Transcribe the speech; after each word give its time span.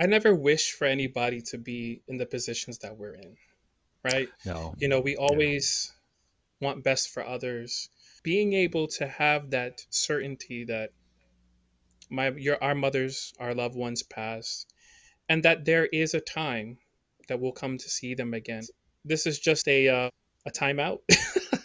I 0.00 0.06
never 0.06 0.34
wish 0.34 0.72
for 0.72 0.86
anybody 0.86 1.42
to 1.42 1.58
be 1.58 2.00
in 2.08 2.16
the 2.16 2.24
positions 2.24 2.78
that 2.78 2.96
we're 2.96 3.12
in, 3.12 3.36
right? 4.02 4.30
No. 4.46 4.74
You 4.78 4.88
know, 4.88 5.00
we 5.00 5.16
always 5.16 5.92
want 6.58 6.82
best 6.82 7.10
for 7.10 7.24
others. 7.24 7.90
Being 8.22 8.54
able 8.54 8.86
to 8.88 9.06
have 9.06 9.50
that 9.50 9.84
certainty 9.90 10.64
that 10.64 10.92
my 12.08 12.30
your 12.30 12.62
our 12.62 12.74
mothers, 12.74 13.34
our 13.38 13.54
loved 13.54 13.76
ones 13.76 14.02
pass, 14.02 14.64
and 15.28 15.42
that 15.42 15.66
there 15.66 15.84
is 15.84 16.14
a 16.14 16.20
time 16.20 16.78
that 17.28 17.38
we'll 17.38 17.52
come 17.52 17.76
to 17.76 17.88
see 17.88 18.14
them 18.14 18.32
again. 18.32 18.62
This 19.04 19.26
is 19.26 19.38
just 19.38 19.68
a 19.68 19.88
uh, 19.88 20.10
a 20.46 20.50
timeout, 20.50 21.00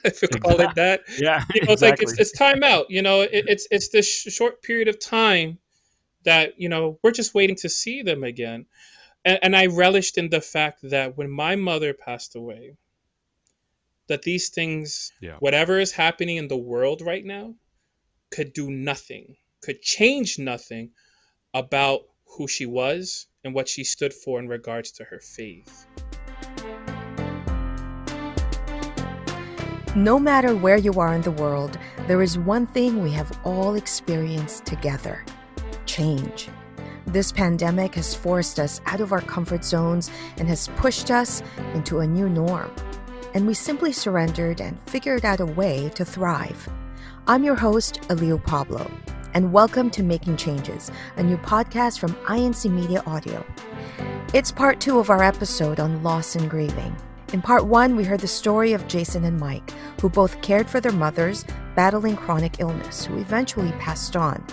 if 0.04 0.22
you 0.22 0.28
call 0.28 0.60
it 0.60 0.76
that. 0.76 1.02
Yeah. 1.18 1.44
You 1.54 1.62
know, 1.66 1.74
it's 1.74 1.82
like 1.82 2.02
it's, 2.02 2.12
exactly. 2.12 2.22
it's 2.22 2.32
time 2.38 2.64
out. 2.64 2.90
You 2.90 3.02
know, 3.02 3.22
it, 3.22 3.46
it's 3.48 3.68
it's 3.72 3.90
this 3.90 4.08
sh- 4.08 4.34
short 4.34 4.62
period 4.62 4.90
of 4.90 5.00
time 5.00 5.58
that 6.26 6.60
you 6.60 6.70
know 6.70 7.00
we're 7.04 7.12
just 7.12 7.34
waiting 7.34 7.56
to 7.58 7.70
see 7.70 8.02
them 8.02 8.24
again, 8.24 8.66
and, 9.24 9.40
and 9.42 9.56
I 9.56 9.68
relished 9.68 10.18
in 10.18 10.30
the 10.30 10.42
fact 10.42 10.80
that 10.84 11.18
when 11.18 11.30
my 11.30 11.56
mother 11.56 11.94
passed 11.94 12.36
away, 12.36 12.76
that 14.08 14.22
these 14.22 14.50
things, 14.50 15.12
Yeah. 15.22 15.38
whatever 15.40 15.80
is 15.80 15.92
happening 15.92 16.38
in 16.38 16.48
the 16.48 16.58
world 16.58 17.02
right 17.02 17.26
now, 17.26 17.56
could 18.32 18.54
do 18.54 18.70
nothing, 18.70 19.38
could 19.62 19.82
change 19.82 20.38
nothing 20.38 20.92
about 21.54 22.02
who 22.38 22.48
she 22.48 22.66
was 22.66 23.28
and 23.44 23.54
what 23.54 23.70
she 23.70 23.84
stood 23.84 24.14
for 24.14 24.40
in 24.40 24.48
regards 24.48 24.92
to 24.94 25.04
her 25.06 25.20
faith. 25.20 25.88
No 29.96 30.20
matter 30.20 30.54
where 30.54 30.76
you 30.78 30.92
are 31.00 31.14
in 31.16 31.22
the 31.22 31.32
world, 31.32 31.80
there 32.08 32.22
is 32.22 32.38
one 32.38 32.68
thing 32.68 33.02
we 33.02 33.12
have 33.12 33.40
all 33.46 33.76
experienced 33.76 34.66
together 34.66 35.24
change. 35.96 36.50
This 37.08 37.32
pandemic 37.32 37.96
has 37.96 38.14
forced 38.14 38.60
us 38.60 38.82
out 38.86 39.00
of 39.00 39.14
our 39.14 39.22
comfort 39.22 39.64
zones 39.64 40.12
and 40.36 40.46
has 40.50 40.68
pushed 40.76 41.10
us 41.10 41.42
into 41.74 42.00
a 42.00 42.08
new 42.08 42.28
norm. 42.28 42.70
And 43.34 43.48
we 43.48 43.54
simply 43.54 43.94
surrendered 43.94 44.60
and 44.60 44.78
figured 44.90 45.24
out 45.24 45.40
a 45.40 45.46
way 45.46 45.90
to 45.96 46.04
thrive. 46.04 46.68
I'm 47.28 47.46
your 47.46 47.56
host, 47.56 48.02
Alio 48.10 48.38
Pablo, 48.38 48.92
and 49.34 49.54
welcome 49.54 49.90
to 49.92 50.04
Making 50.04 50.36
Changes, 50.36 50.92
a 51.16 51.24
new 51.24 51.38
podcast 51.38 52.00
from 52.00 52.14
INC 52.26 52.70
Media 52.70 53.02
Audio. 53.06 53.46
It's 54.34 54.52
part 54.52 54.82
two 54.82 55.00
of 55.00 55.10
our 55.10 55.24
episode 55.24 55.80
on 55.80 56.04
loss 56.04 56.36
and 56.36 56.50
grieving. 56.50 56.94
In 57.32 57.42
part 57.42 57.68
one, 57.68 57.96
we 57.96 58.04
heard 58.04 58.20
the 58.20 58.28
story 58.28 58.74
of 58.74 58.86
Jason 58.90 59.24
and 59.24 59.40
Mike, 59.40 59.72
who 60.02 60.10
both 60.10 60.42
cared 60.42 60.70
for 60.70 60.82
their 60.82 60.92
mothers 60.92 61.46
battling 61.74 62.18
chronic 62.18 62.60
illness, 62.60 63.06
who 63.06 63.18
eventually 63.18 63.72
passed 63.74 64.18
on. 64.18 64.46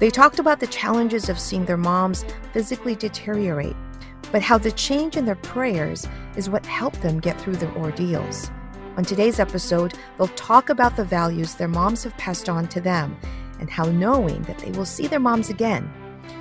They 0.00 0.08
talked 0.08 0.38
about 0.38 0.60
the 0.60 0.66
challenges 0.66 1.28
of 1.28 1.38
seeing 1.38 1.66
their 1.66 1.76
moms 1.76 2.24
physically 2.54 2.94
deteriorate, 2.94 3.76
but 4.32 4.40
how 4.40 4.56
the 4.56 4.72
change 4.72 5.18
in 5.18 5.26
their 5.26 5.34
prayers 5.36 6.08
is 6.36 6.48
what 6.48 6.64
helped 6.64 7.02
them 7.02 7.20
get 7.20 7.38
through 7.38 7.56
their 7.56 7.76
ordeals. 7.76 8.50
On 8.96 9.04
today's 9.04 9.38
episode, 9.38 9.92
they'll 10.16 10.28
talk 10.28 10.70
about 10.70 10.96
the 10.96 11.04
values 11.04 11.54
their 11.54 11.68
moms 11.68 12.02
have 12.04 12.16
passed 12.16 12.48
on 12.48 12.66
to 12.68 12.80
them 12.80 13.14
and 13.60 13.68
how 13.68 13.84
knowing 13.90 14.40
that 14.44 14.58
they 14.60 14.70
will 14.70 14.86
see 14.86 15.06
their 15.06 15.20
moms 15.20 15.50
again 15.50 15.92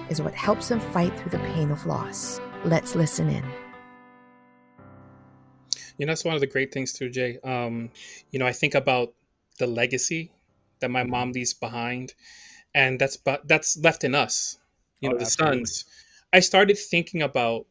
is 0.10 0.22
what 0.22 0.34
helps 0.34 0.70
them 0.70 0.80
fight 0.80 1.14
through 1.20 1.32
the 1.32 1.46
pain 1.54 1.70
of 1.70 1.86
loss. 1.86 2.40
Let's 2.64 2.96
listen 2.96 3.28
in. 3.28 3.44
You 5.98 6.06
know, 6.06 6.12
that's 6.12 6.23
one 6.23 6.34
of 6.34 6.40
the 6.40 6.48
great 6.48 6.73
things 6.73 6.94
too, 6.94 7.10
Jay. 7.10 7.40
Um, 7.44 7.92
you 8.32 8.40
know, 8.40 8.48
I 8.48 8.54
think 8.54 8.73
about 8.73 9.14
the 9.58 9.68
legacy 9.68 10.32
that 10.80 10.90
my 10.90 11.04
mom 11.04 11.34
leaves 11.34 11.54
behind, 11.54 12.14
and 12.73 13.00
that's 13.00 13.17
but 13.17 13.48
that's 13.48 13.78
left 13.78 14.03
in 14.03 14.16
us. 14.16 14.58
You 15.02 15.09
Oh, 15.09 15.14
know, 15.14 15.17
the 15.17 15.25
absolutely. 15.25 15.66
sons. 15.66 15.86
I 16.34 16.42
started 16.42 16.78
thinking 16.78 17.22
about 17.22 17.67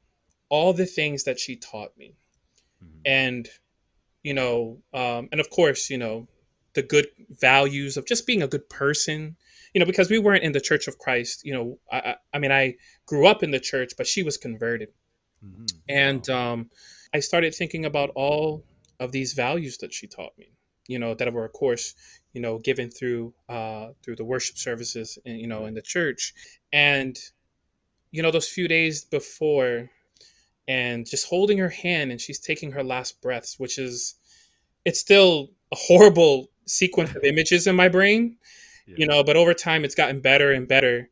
all 0.49 0.73
the 0.73 0.87
things 0.87 1.25
that 1.25 1.39
she 1.39 1.57
taught 1.57 1.97
me, 1.97 2.15
Mhm. 2.83 3.07
and 3.07 3.49
you 4.23 4.35
know, 4.35 4.83
um, 4.93 5.29
and 5.33 5.41
of 5.41 5.51
course, 5.51 5.91
you 5.91 5.99
know, 5.99 6.29
the 6.75 6.83
good 6.83 7.09
values 7.31 7.97
of 7.97 8.07
just 8.07 8.27
being 8.27 8.43
a 8.43 8.49
good 8.49 8.69
person. 8.69 9.37
You 9.75 9.81
know, 9.81 9.87
because 9.87 10.11
we 10.11 10.19
weren't 10.19 10.45
in 10.45 10.53
the 10.53 10.61
Church 10.63 10.89
of 10.89 10.99
Christ. 10.99 11.45
You 11.45 11.53
know, 11.53 11.79
I, 11.93 12.17
I, 12.33 12.39
mean, 12.39 12.51
I 12.51 12.77
grew 13.07 13.27
up 13.27 13.43
in 13.43 13.51
the 13.51 13.61
church, 13.61 13.93
but 13.99 14.07
she 14.07 14.23
was 14.23 14.39
converted. 14.39 14.89
Mhm. 15.45 15.83
And 15.89 16.29
Wow. 16.29 16.53
um, 16.53 16.71
I 17.13 17.21
started 17.21 17.55
thinking 17.55 17.85
about 17.85 18.11
all 18.15 18.65
of 18.99 19.13
these 19.13 19.35
values 19.35 19.79
that 19.79 19.93
she 19.93 20.07
taught 20.07 20.37
me, 20.39 20.53
you 20.89 20.99
know, 20.99 21.15
that 21.15 21.33
were, 21.33 21.45
of 21.45 21.53
course, 21.53 21.95
you 22.33 22.41
know, 22.41 22.59
given 22.59 22.91
through 22.91 23.33
uh, 23.49 23.91
through 24.03 24.17
the 24.17 24.25
worship 24.25 24.59
services, 24.59 25.19
in, 25.25 25.37
you 25.37 25.47
know, 25.47 25.67
in 25.67 25.75
the 25.75 25.83
church. 25.83 26.35
And, 26.73 27.17
you 28.11 28.23
know, 28.23 28.33
those 28.33 28.49
few 28.49 28.67
days 28.67 29.05
before, 29.05 29.91
and 30.67 31.07
just 31.07 31.29
holding 31.29 31.59
her 31.59 31.69
hand, 31.69 32.11
and 32.11 32.21
she's 32.21 32.41
taking 32.41 32.73
her 32.73 32.83
last 32.83 33.21
breaths, 33.23 33.59
which 33.59 33.79
is, 33.79 34.17
it's 34.85 34.99
still 35.01 35.51
a 35.73 35.77
horrible 35.77 36.49
sequence 36.67 37.15
of 37.15 37.25
images 37.25 37.67
in 37.67 37.77
my 37.77 37.89
brain, 37.89 38.37
you 38.97 39.07
know, 39.07 39.23
but 39.23 39.37
over 39.37 39.55
time 39.55 39.85
it's 39.85 39.95
gotten 39.95 40.21
better 40.21 40.53
and 40.53 40.67
better. 40.69 41.09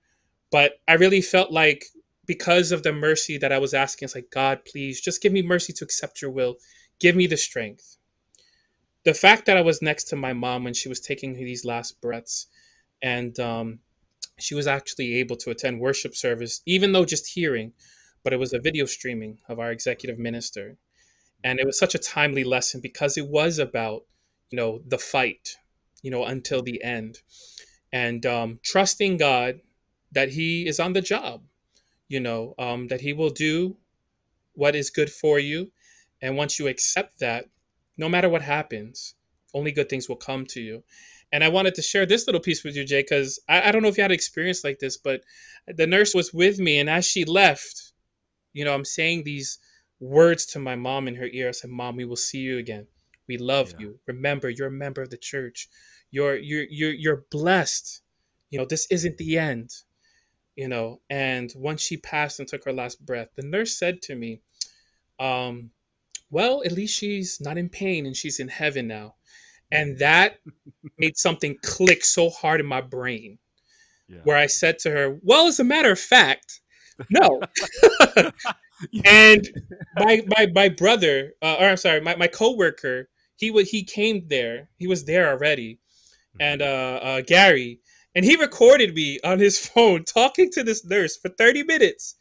But 0.51 0.73
I 0.89 0.95
really 0.95 1.21
felt 1.23 1.51
like 1.51 1.85
because 2.27 2.73
of 2.73 2.83
the 2.83 2.93
mercy 2.93 3.39
that 3.39 3.53
I 3.53 3.59
was 3.59 3.75
asking, 3.75 4.07
it's 4.07 4.15
like, 4.15 4.31
God, 4.31 4.61
please 4.65 5.01
just 5.01 5.23
give 5.23 5.33
me 5.33 5.43
mercy 5.43 5.73
to 5.75 5.85
accept 5.85 6.23
your 6.23 6.31
will. 6.31 6.57
Give 6.99 7.15
me 7.15 7.27
the 7.27 7.37
strength. 7.37 7.97
The 9.07 9.15
fact 9.15 9.47
that 9.47 9.57
I 9.57 9.61
was 9.61 9.83
next 9.83 10.09
to 10.09 10.17
my 10.17 10.33
mom 10.33 10.65
when 10.65 10.75
she 10.75 10.89
was 10.89 10.99
taking 10.99 11.35
these 11.35 11.65
last 11.65 12.01
breaths, 12.01 12.49
and 13.01 13.39
um, 13.39 13.79
she 14.37 14.57
was 14.57 14.67
actually 14.67 15.21
able 15.21 15.37
to 15.37 15.51
attend 15.51 15.79
worship 15.79 16.17
service, 16.17 16.61
even 16.67 16.91
though 16.91 17.05
just 17.05 17.33
hearing, 17.33 17.73
but 18.25 18.33
it 18.33 18.39
was 18.39 18.53
a 18.53 18.59
video 18.59 18.85
streaming 18.85 19.39
of 19.49 19.61
our 19.61 19.71
executive 19.71 20.19
minister. 20.19 20.77
And 21.45 21.61
it 21.61 21.67
was 21.67 21.79
such 21.79 21.95
a 21.95 22.01
timely 22.01 22.43
lesson 22.43 22.81
because 22.81 23.17
it 23.17 23.29
was 23.29 23.61
about, 23.61 24.05
you 24.51 24.57
know, 24.57 24.81
the 24.85 24.99
fight, 24.99 25.57
you 26.03 26.11
know, 26.11 26.25
until 26.25 26.63
the 26.63 26.83
end. 26.83 27.21
And 27.93 28.27
um, 28.27 28.59
trusting 28.65 29.19
God 29.19 29.61
that 30.11 30.31
He 30.31 30.67
is 30.67 30.81
on 30.81 30.95
the 30.95 31.01
job, 31.01 31.45
you 32.09 32.19
know, 32.19 32.57
um, 32.59 32.89
that 32.89 33.03
He 33.03 33.13
will 33.13 33.31
do 33.31 33.77
what 34.55 34.75
is 34.75 34.91
good 34.91 35.13
for 35.13 35.39
you. 35.39 35.71
And 36.21 36.37
once 36.37 36.59
you 36.59 36.67
accept 36.67 37.21
that, 37.21 37.47
no 37.97 38.09
matter 38.09 38.29
what 38.29 38.43
happens, 38.43 39.15
only 39.55 39.73
good 39.73 39.89
things 39.89 40.09
will 40.09 40.17
come 40.17 40.47
to 40.47 40.61
you. 40.61 40.85
And 41.33 41.43
I 41.43 41.49
wanted 41.49 41.75
to 41.77 41.83
share 41.83 42.07
this 42.07 42.27
little 42.27 42.41
piece 42.41 42.63
with 42.63 42.77
you, 42.77 42.85
Jay, 42.85 43.03
because 43.03 43.41
I, 43.49 43.69
I 43.69 43.73
don't 43.73 43.83
know 43.83 43.89
if 43.89 43.97
you 43.97 44.03
had 44.03 44.13
experience 44.13 44.63
like 44.65 44.79
this, 44.79 44.97
but 44.97 45.23
the 45.67 45.87
nurse 45.87 46.15
was 46.15 46.33
with 46.33 46.59
me, 46.59 46.79
and 46.79 46.89
as 46.89 47.07
she 47.07 47.25
left, 47.25 47.93
you 48.53 48.65
know, 48.65 48.75
I'm 48.75 48.85
saying 48.85 49.25
these 49.25 49.59
words 50.01 50.47
to 50.47 50.59
my 50.59 50.77
mom 50.77 51.09
in 51.09 51.17
her 51.17 51.27
ear. 51.27 51.49
I 51.49 51.53
said, 51.53 51.71
"Mom, 51.71 51.97
we 51.97 52.05
will 52.05 52.17
see 52.17 52.39
you 52.39 52.59
again. 52.59 52.87
We 53.29 53.39
love 53.39 53.73
Yeah. 53.73 53.81
you. 53.81 54.01
Remember, 54.07 54.49
you're 54.49 54.69
a 54.69 54.71
member 54.85 55.03
of 55.03 55.11
the 55.11 55.17
church. 55.17 55.69
You're 56.11 56.37
you're 56.37 56.67
you're 56.69 56.93
you're 56.93 57.25
blessed. 57.31 58.03
You 58.51 58.59
know, 58.59 58.67
this 58.67 58.87
isn't 58.91 59.19
the 59.19 59.39
end." 59.39 59.71
You 60.55 60.69
know, 60.69 61.03
and 61.11 61.53
once 61.55 61.83
she 61.83 61.99
passed 61.99 62.41
and 62.41 62.49
took 62.49 62.65
her 62.65 62.73
last 62.73 63.05
breath, 63.05 63.29
the 63.37 63.43
nurse 63.43 63.79
said 63.79 64.01
to 64.03 64.15
me, 64.15 64.41
um, 65.19 65.71
"Well, 66.31 66.63
at 66.65 66.73
least 66.73 66.97
she's 66.97 67.41
not 67.41 67.59
in 67.59 67.69
pain 67.69 68.07
and 68.07 68.17
she's 68.17 68.41
in 68.41 68.49
heaven 68.49 68.87
now." 68.87 69.15
And 69.71 69.99
that 69.99 70.39
made 70.99 71.17
something 71.17 71.59
click 71.63 72.05
so 72.05 72.31
hard 72.31 72.61
in 72.61 72.67
my 72.67 72.81
brain 72.81 73.39
Yeah. 74.09 74.21
where 74.25 74.37
I 74.37 74.47
said 74.47 74.79
to 74.81 74.91
her, 74.91 75.19
"Well, 75.23 75.49
as 75.49 75.61
a 75.61 75.65
matter 75.65 75.91
of 75.91 76.01
fact, 76.01 76.61
no." 77.11 77.41
and 79.05 79.49
my 79.97 80.23
my 80.27 80.47
my 80.55 80.69
brother, 80.69 81.35
uh, 81.43 81.57
or 81.61 81.67
I'm 81.67 81.77
sorry, 81.77 82.01
my 82.01 82.17
my 82.17 82.29
coworker, 82.29 83.09
he 83.37 83.51
would 83.51 83.67
he 83.67 83.85
came 83.85 84.27
there. 84.29 84.69
He 84.79 84.87
was 84.87 85.05
there 85.05 85.31
already, 85.31 85.79
and 86.41 86.63
uh, 86.63 87.01
uh, 87.03 87.21
Gary, 87.23 87.81
and 88.15 88.25
he 88.25 88.37
recorded 88.37 88.95
me 88.95 89.21
on 89.25 89.39
his 89.39 89.59
phone 89.59 90.05
talking 90.05 90.51
to 90.53 90.63
this 90.63 90.85
nurse 90.85 91.17
for 91.17 91.29
30 91.29 91.65
minutes 91.65 92.17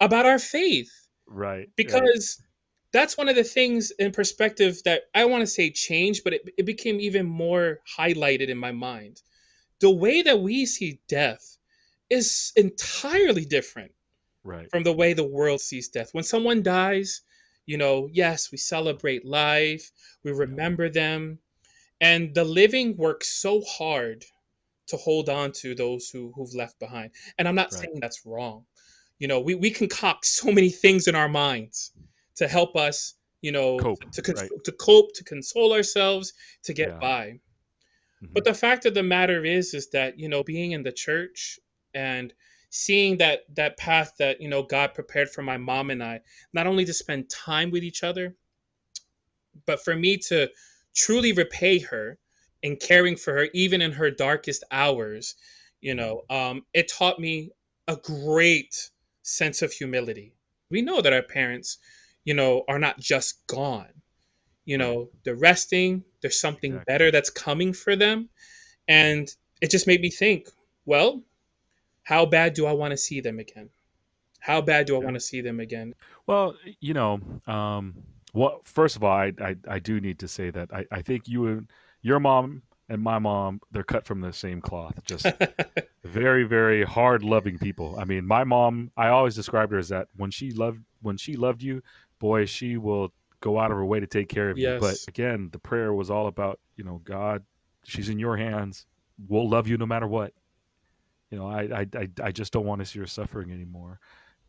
about 0.00 0.26
our 0.26 0.38
faith 0.38 0.90
right. 1.26 1.68
right. 2.38 2.47
That's 2.92 3.18
one 3.18 3.28
of 3.28 3.36
the 3.36 3.44
things 3.44 3.90
in 3.92 4.12
perspective 4.12 4.82
that 4.84 5.02
I 5.14 5.26
want 5.26 5.42
to 5.42 5.46
say 5.46 5.70
changed, 5.70 6.24
but 6.24 6.32
it, 6.32 6.48
it 6.56 6.64
became 6.64 7.00
even 7.00 7.26
more 7.26 7.80
highlighted 7.98 8.48
in 8.48 8.58
my 8.58 8.72
mind. 8.72 9.20
The 9.80 9.90
way 9.90 10.22
that 10.22 10.40
we 10.40 10.66
see 10.66 11.00
death 11.08 11.58
is 12.10 12.52
entirely 12.56 13.44
different 13.44 13.92
right. 14.44 14.68
from 14.70 14.82
the 14.82 14.92
way 14.92 15.12
the 15.12 15.24
world 15.24 15.60
sees 15.60 15.88
death. 15.88 16.14
When 16.14 16.24
someone 16.24 16.62
dies, 16.62 17.22
you 17.66 17.76
know, 17.76 18.08
yes, 18.12 18.50
we 18.50 18.58
celebrate 18.58 19.24
life, 19.26 19.90
we 20.24 20.32
remember 20.32 20.88
them, 20.88 21.38
and 22.00 22.34
the 22.34 22.44
living 22.44 22.96
work 22.96 23.24
so 23.24 23.60
hard 23.62 24.24
to 24.88 24.96
hold 24.96 25.28
on 25.28 25.52
to 25.52 25.74
those 25.74 26.08
who, 26.10 26.32
who've 26.34 26.54
left 26.54 26.78
behind. 26.78 27.10
And 27.38 27.46
I'm 27.46 27.54
not 27.54 27.72
Right. 27.72 27.90
saying 27.90 27.98
that's 28.00 28.24
wrong. 28.24 28.64
You 29.18 29.28
know, 29.28 29.40
we, 29.40 29.54
we 29.54 29.70
concoct 29.70 30.26
so 30.26 30.50
many 30.50 30.70
things 30.70 31.08
in 31.08 31.14
our 31.14 31.28
minds 31.28 31.92
to 32.38 32.48
help 32.48 32.76
us, 32.76 33.14
you 33.42 33.52
know, 33.52 33.78
Cope, 33.78 34.10
to, 34.12 34.22
cons- 34.22 34.40
right. 34.40 34.64
to 34.64 34.72
cope, 34.72 35.12
to 35.14 35.24
console 35.24 35.72
ourselves, 35.72 36.32
to 36.64 36.72
get 36.72 36.88
Yeah. 36.90 36.98
by. 37.00 37.40
Mhm. 38.22 38.34
But 38.34 38.44
the 38.44 38.54
fact 38.54 38.86
of 38.86 38.94
the 38.94 39.02
matter 39.02 39.44
is, 39.44 39.74
is 39.74 39.90
that, 39.90 40.18
you 40.18 40.28
know, 40.28 40.42
being 40.42 40.72
in 40.72 40.82
the 40.82 40.92
church 40.92 41.58
and 41.94 42.32
seeing 42.70 43.16
that 43.18 43.40
that 43.56 43.76
path 43.78 44.12
that 44.18 44.40
you 44.40 44.48
know 44.48 44.62
God 44.62 44.92
prepared 44.94 45.30
for 45.30 45.42
my 45.42 45.56
mom 45.56 45.90
and 45.90 46.02
I, 46.02 46.20
not 46.52 46.66
only 46.66 46.84
to 46.84 46.92
spend 46.92 47.30
time 47.30 47.70
with 47.70 47.82
each 47.82 48.02
other, 48.02 48.36
but 49.66 49.82
for 49.82 49.96
me 49.96 50.16
to 50.28 50.48
truly 50.94 51.32
repay 51.32 51.78
her 51.78 52.18
in 52.62 52.76
caring 52.76 53.16
for 53.16 53.32
her, 53.34 53.48
even 53.54 53.80
in 53.80 53.92
her 53.92 54.10
darkest 54.10 54.64
hours. 54.70 55.34
You 55.80 55.94
know, 55.94 56.22
um, 56.28 56.66
it 56.74 56.88
taught 56.90 57.20
me 57.20 57.52
a 57.86 57.96
great 57.96 58.90
sense 59.22 59.62
of 59.62 59.72
humility. 59.72 60.34
We 60.70 60.82
know 60.82 61.00
that 61.00 61.12
our 61.12 61.22
parents, 61.22 61.78
you 62.28 62.34
know, 62.34 62.62
are 62.68 62.78
not 62.78 62.98
just 63.00 63.46
gone. 63.46 63.88
You 64.66 64.76
know, 64.76 65.08
they're 65.24 65.34
resting. 65.34 66.04
There's 66.20 66.38
something 66.38 66.72
Exactly. 66.72 66.92
better 66.92 67.10
that's 67.10 67.30
coming 67.30 67.72
for 67.72 67.96
them, 67.96 68.28
and 68.86 69.26
it 69.62 69.70
just 69.70 69.86
made 69.86 70.02
me 70.02 70.10
think. 70.10 70.50
Well, 70.84 71.22
how 72.02 72.26
bad 72.26 72.52
do 72.52 72.66
I 72.66 72.72
want 72.72 72.90
to 72.90 72.98
see 72.98 73.22
them 73.22 73.38
again? 73.38 73.70
How 74.40 74.60
bad 74.60 74.86
do 74.86 74.96
I 74.96 74.98
Yeah. 74.98 75.04
want 75.06 75.14
to 75.14 75.20
see 75.20 75.40
them 75.40 75.58
again? 75.58 75.94
Well, 76.26 76.54
you 76.80 76.92
know, 76.92 77.18
um, 77.46 77.94
well, 78.34 78.60
first 78.64 78.96
of 78.96 79.02
all, 79.02 79.16
I, 79.16 79.32
I, 79.40 79.56
I 79.66 79.78
do 79.78 79.98
need 79.98 80.18
to 80.18 80.28
say 80.28 80.50
that 80.50 80.68
I, 80.70 80.84
I 80.92 81.00
think 81.00 81.28
you 81.28 81.46
and 81.46 81.70
your 82.02 82.20
mom 82.20 82.62
and 82.90 83.00
my 83.02 83.18
mom, 83.18 83.62
they're 83.70 83.82
cut 83.94 84.04
from 84.04 84.20
the 84.20 84.34
same 84.34 84.60
cloth. 84.60 85.02
Just 85.06 85.32
very, 86.04 86.44
very 86.44 86.84
hard 86.84 87.22
loving 87.22 87.58
people. 87.58 87.96
I 87.98 88.04
mean, 88.04 88.26
my 88.26 88.44
mom, 88.44 88.90
I 88.98 89.08
always 89.08 89.34
described 89.34 89.72
her 89.72 89.78
as 89.78 89.88
that 89.88 90.08
when 90.14 90.30
she 90.30 90.52
loved, 90.52 90.80
when 91.00 91.16
she 91.16 91.36
loved 91.36 91.62
you, 91.62 91.82
boy, 92.18 92.46
she 92.46 92.76
will 92.76 93.12
go 93.40 93.58
out 93.58 93.70
of 93.70 93.76
her 93.76 93.84
way 93.84 94.00
to 94.00 94.06
take 94.06 94.28
care 94.28 94.50
of 94.50 94.58
you. 94.58 94.64
But 94.80 94.98
again, 95.08 95.48
the 95.52 95.58
prayer 95.58 95.92
was 95.92 96.10
all 96.10 96.26
about, 96.26 96.58
you 96.76 96.84
know, 96.84 97.00
God, 97.04 97.44
she's 97.84 98.08
in 98.08 98.18
your 98.18 98.36
hands. 98.36 98.86
We'll 99.28 99.48
love 99.48 99.68
you 99.68 99.76
no 99.76 99.86
matter 99.86 100.06
what. 100.06 100.32
You 101.30 101.38
know, 101.38 101.46
I, 101.48 101.62
I, 101.80 101.86
I, 101.94 102.08
I 102.24 102.32
just 102.32 102.52
don't 102.52 102.66
want 102.66 102.80
to 102.80 102.86
see 102.86 102.98
her 103.00 103.06
suffering 103.06 103.52
anymore. 103.52 104.00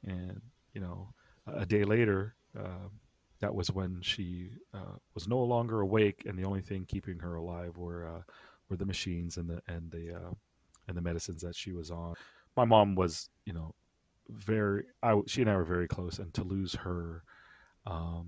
And, 0.06 0.42
you 0.74 0.82
know, 0.82 1.14
a 1.46 1.66
day 1.66 1.84
later, 1.84 2.36
uh, 2.58 2.88
that 3.42 3.54
was 3.54 3.72
when 3.72 4.02
she 4.02 4.52
uh, 4.74 4.98
was 5.14 5.28
no 5.28 5.40
longer 5.40 5.82
awake, 5.82 6.24
and 6.26 6.38
the 6.38 6.44
only 6.44 6.62
thing 6.62 6.86
keeping 6.86 7.20
her 7.20 7.36
alive 7.36 7.78
were 7.78 8.08
uh, 8.08 8.22
were 8.70 8.76
the 8.76 8.86
machines 8.86 9.38
and 9.38 9.50
the 9.50 9.62
and 9.68 9.90
the 9.92 10.14
uh, 10.14 10.34
and 10.88 10.98
the 10.98 11.02
medicines 11.02 11.42
that 11.42 11.56
she 11.56 11.72
was 11.72 11.90
on. 11.90 12.16
My 12.58 12.66
mom 12.66 12.96
was, 12.96 13.30
you 13.46 13.54
know, 13.54 13.74
very. 14.30 14.84
I 15.02 15.20
she 15.28 15.42
and 15.42 15.50
I 15.50 15.56
were 15.56 15.64
very 15.64 15.88
close, 15.88 16.20
and 16.20 16.34
to 16.34 16.44
lose 16.44 16.76
her, 16.76 17.24
um, 17.90 18.28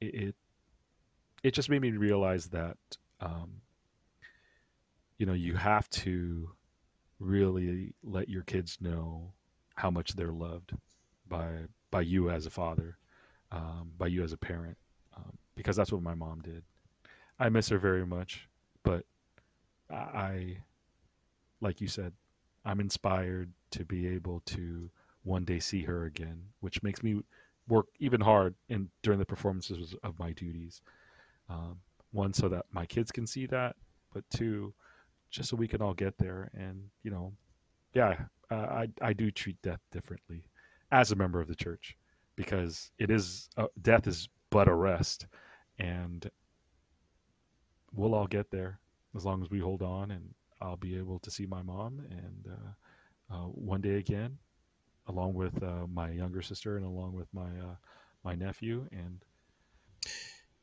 it, 0.00 0.34
it 1.42 1.54
just 1.54 1.70
made 1.70 1.80
me 1.80 1.90
realize 1.92 2.46
that, 2.48 2.76
um, 3.20 3.62
you 5.18 5.26
know, 5.26 5.32
you 5.32 5.54
have 5.54 5.88
to 5.90 6.50
really 7.18 7.94
let 8.04 8.28
your 8.28 8.42
kids 8.42 8.78
know 8.80 9.32
how 9.76 9.90
much 9.90 10.12
they're 10.14 10.32
loved 10.32 10.72
by 11.28 11.48
by 11.90 12.02
you 12.02 12.30
as 12.30 12.46
a 12.46 12.50
father, 12.50 12.98
um, 13.52 13.92
by 13.96 14.06
you 14.06 14.22
as 14.22 14.32
a 14.32 14.36
parent, 14.36 14.76
um, 15.16 15.38
because 15.54 15.76
that's 15.76 15.92
what 15.92 16.02
my 16.02 16.14
mom 16.14 16.40
did. 16.40 16.62
I 17.38 17.48
miss 17.48 17.68
her 17.68 17.78
very 17.78 18.04
much, 18.04 18.48
but 18.82 19.04
I, 19.90 20.58
like 21.60 21.80
you 21.80 21.88
said, 21.88 22.12
I'm 22.64 22.80
inspired 22.80 23.52
to 23.70 23.84
be 23.84 24.08
able 24.08 24.42
to 24.46 24.90
one 25.22 25.44
day 25.44 25.60
see 25.60 25.82
her 25.82 26.04
again, 26.04 26.42
which 26.60 26.82
makes 26.82 27.02
me 27.02 27.22
work 27.68 27.86
even 27.98 28.20
hard 28.20 28.54
in 28.68 28.88
during 29.02 29.18
the 29.18 29.26
performances 29.26 29.94
of 30.02 30.18
my 30.18 30.32
duties. 30.32 30.82
Um, 31.48 31.78
one, 32.12 32.32
so 32.32 32.48
that 32.48 32.66
my 32.72 32.86
kids 32.86 33.12
can 33.12 33.26
see 33.26 33.46
that, 33.46 33.76
but 34.14 34.24
two, 34.30 34.72
just 35.30 35.50
so 35.50 35.56
we 35.56 35.68
can 35.68 35.82
all 35.82 35.94
get 35.94 36.16
there. 36.18 36.50
And 36.54 36.82
you 37.02 37.10
know, 37.10 37.32
yeah, 37.94 38.16
I 38.50 38.88
I 39.02 39.12
do 39.12 39.30
treat 39.30 39.60
death 39.62 39.80
differently 39.92 40.44
as 40.90 41.12
a 41.12 41.16
member 41.16 41.40
of 41.40 41.48
the 41.48 41.54
church 41.54 41.96
because 42.36 42.90
it 42.98 43.10
is 43.10 43.48
uh, 43.56 43.66
death 43.82 44.06
is 44.06 44.28
but 44.50 44.68
a 44.68 44.74
rest, 44.74 45.26
and 45.78 46.30
we'll 47.92 48.14
all 48.14 48.26
get 48.26 48.50
there 48.50 48.80
as 49.14 49.24
long 49.24 49.42
as 49.42 49.50
we 49.50 49.58
hold 49.58 49.82
on, 49.82 50.10
and 50.10 50.34
I'll 50.60 50.76
be 50.76 50.96
able 50.96 51.18
to 51.20 51.30
see 51.30 51.46
my 51.46 51.62
mom 51.62 52.00
and 52.10 52.46
uh, 52.52 53.34
uh, 53.34 53.46
one 53.48 53.80
day 53.80 53.96
again, 53.96 54.38
along 55.08 55.34
with 55.34 55.62
uh, 55.62 55.86
my 55.88 56.10
younger 56.10 56.42
sister 56.42 56.76
and 56.76 56.86
along 56.86 57.12
with 57.14 57.32
my 57.32 57.48
uh, 57.60 57.76
my 58.24 58.34
nephew, 58.34 58.86
and 58.92 59.24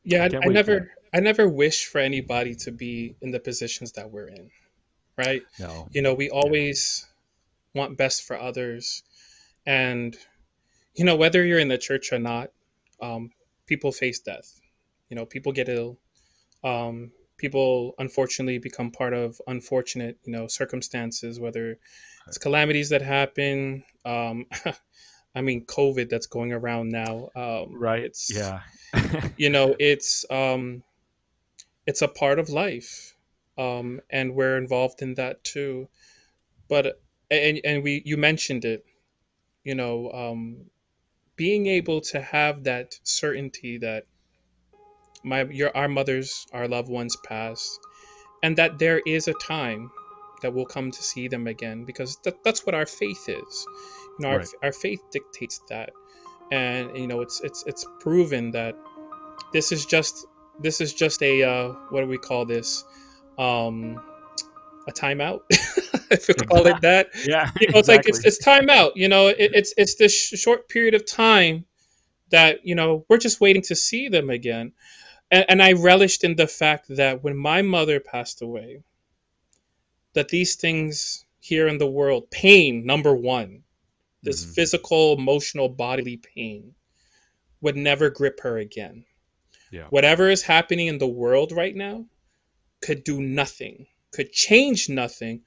Yeah, 0.03 0.23
I 0.23 0.29
I, 0.43 0.47
wait 0.47 0.61
for 0.61 0.79
never. 0.79 0.91
I 1.13 1.19
never 1.19 1.47
wish 1.47 1.85
for 1.85 1.99
anybody 1.99 2.55
to 2.65 2.71
be 2.71 3.15
in 3.21 3.31
the 3.31 3.39
positions 3.39 3.93
that 3.93 4.09
we're 4.11 4.27
in, 4.27 4.49
right? 5.17 5.43
no, 5.57 5.89
You 5.91 6.01
know, 6.01 6.13
we 6.13 6.29
yeah, 6.41 6.53
always 6.53 7.07
want 7.75 7.97
best 7.97 8.23
for 8.23 8.39
others, 8.39 9.03
and 9.65 10.17
you 10.95 11.05
know, 11.05 11.15
whether 11.17 11.43
you're 11.45 11.59
in 11.59 11.69
the 11.69 11.77
church 11.77 12.13
or 12.13 12.19
not, 12.19 12.51
um, 13.01 13.31
people 13.67 13.91
face 13.91 14.19
death. 14.19 14.59
You 15.09 15.15
know, 15.17 15.25
people 15.25 15.51
get 15.53 15.69
ill. 15.69 15.99
Um, 16.63 17.11
people 17.37 17.95
unfortunately 17.97 18.59
become 18.59 18.91
part 18.91 19.13
of 19.13 19.41
unfortunate, 19.47 20.17
you 20.25 20.31
know, 20.31 20.47
circumstances, 20.47 21.39
whether 21.39 21.77
it's 22.27 22.37
calamities 22.37 22.89
that 22.89 23.01
happen. 23.01 23.83
Um, 24.05 24.45
I 25.35 25.41
mean, 25.41 25.65
COVID 25.65 26.09
that's 26.09 26.27
going 26.27 26.53
around 26.53 26.89
now. 26.89 27.29
Um, 27.35 27.73
right, 27.75 28.03
it's 28.03 28.31
yeah, 28.33 28.61
you 29.37 29.49
know 29.49 29.75
it's 29.79 30.25
um 30.29 30.83
it's 31.85 32.01
a 32.01 32.07
part 32.07 32.39
of 32.39 32.49
life 32.49 33.15
um 33.57 34.01
and 34.09 34.35
we're 34.35 34.57
involved 34.57 35.01
in 35.01 35.15
that 35.15 35.43
too 35.43 35.87
but 36.67 37.01
and 37.29 37.59
and 37.63 37.83
we 37.83 38.01
you 38.05 38.17
mentioned 38.17 38.65
it 38.65 38.85
you 39.63 39.75
know 39.75 40.11
um 40.11 40.65
being 41.35 41.67
able 41.67 42.01
to 42.01 42.21
have 42.21 42.63
that 42.63 42.95
certainty 43.03 43.77
that 43.79 44.05
my 45.23 45.43
your 45.43 45.75
our 45.75 45.87
mothers 45.87 46.45
our 46.53 46.67
loved 46.67 46.89
ones 46.89 47.15
pass 47.25 47.79
and 48.43 48.57
that 48.57 48.77
there 48.77 49.01
is 49.05 49.27
a 49.27 49.33
time 49.33 49.89
that 50.43 50.53
we'll 50.53 50.65
come 50.65 50.91
to 50.91 51.01
see 51.01 51.27
them 51.27 51.47
again 51.47 51.85
because 51.85 52.17
that, 52.23 52.43
that's 52.43 52.65
what 52.65 52.75
our 52.75 52.85
faith 52.85 53.27
is. 53.27 53.65
You 54.19 54.19
know 54.19 54.29
our, 54.29 54.37
right, 54.39 54.47
our 54.61 54.71
faith 54.73 55.01
dictates 55.11 55.61
that. 55.69 55.91
And 56.51 56.95
you 56.95 57.07
know 57.07 57.21
it's 57.21 57.41
it's 57.41 57.63
it's 57.65 57.85
proven 57.99 58.51
that 58.51 58.75
this 59.53 59.71
is 59.71 59.85
just 59.85 60.27
this 60.59 60.81
is 60.81 60.93
just 60.93 61.23
a 61.23 61.41
uh, 61.41 61.69
what 61.89 62.01
do 62.01 62.07
we 62.07 62.19
call 62.19 62.45
this? 62.45 62.83
Um 63.39 64.03
a 64.85 64.91
timeout 64.91 65.39
if 65.49 66.27
we 66.27 66.33
call 66.33 66.67
it 66.67 66.81
that. 66.81 67.07
Yeah, 67.25 67.49
you 67.59 67.71
know 67.71 67.79
it's 67.79 67.87
like 67.87 68.05
it's 68.05 68.19
exactly, 68.19 68.27
it's 68.27 68.45
timeout 68.45 68.91
you 68.95 69.07
know 69.07 69.27
it, 69.29 69.51
it's 69.55 69.73
it's 69.77 69.95
this 69.95 70.13
sh- 70.13 70.37
short 70.37 70.67
period 70.67 70.93
of 70.93 71.05
time 71.09 71.65
that 72.31 72.65
you 72.65 72.75
know 72.75 73.05
we're 73.09 73.17
just 73.17 73.39
waiting 73.39 73.61
to 73.63 73.75
see 73.75 74.09
them 74.09 74.29
again 74.29 74.73
and, 75.33 75.45
and 75.49 75.63
i 75.63 75.73
relished 75.73 76.23
in 76.23 76.35
the 76.37 76.47
fact 76.47 76.85
that 76.89 77.23
when 77.23 77.37
my 77.37 77.61
mother 77.63 77.99
passed 77.99 78.41
away 78.41 78.83
that 80.13 80.29
these 80.29 80.55
things 80.55 81.25
here 81.41 81.67
in 81.67 81.77
the 81.77 81.87
world 81.99 82.31
pain 82.31 82.85
number 82.85 83.13
one 83.15 83.63
this 84.23 84.45
hmm 84.45 84.53
physical 84.55 85.13
emotional 85.17 85.69
bodily 85.69 86.17
pain 86.17 86.75
would 87.61 87.77
never 87.77 88.09
grip 88.09 88.39
her 88.41 88.57
again. 88.59 89.05
Yeah, 89.71 89.87
whatever 89.89 90.29
is 90.29 90.43
happening 90.43 90.87
in 90.87 90.99
the 90.99 91.07
world 91.07 91.51
right 91.51 91.75
now 91.75 92.05
could 92.81 93.03
do 93.03 93.21
nothing, 93.21 93.87
could 94.11 94.31
change 94.31 94.89
nothing 94.89 95.43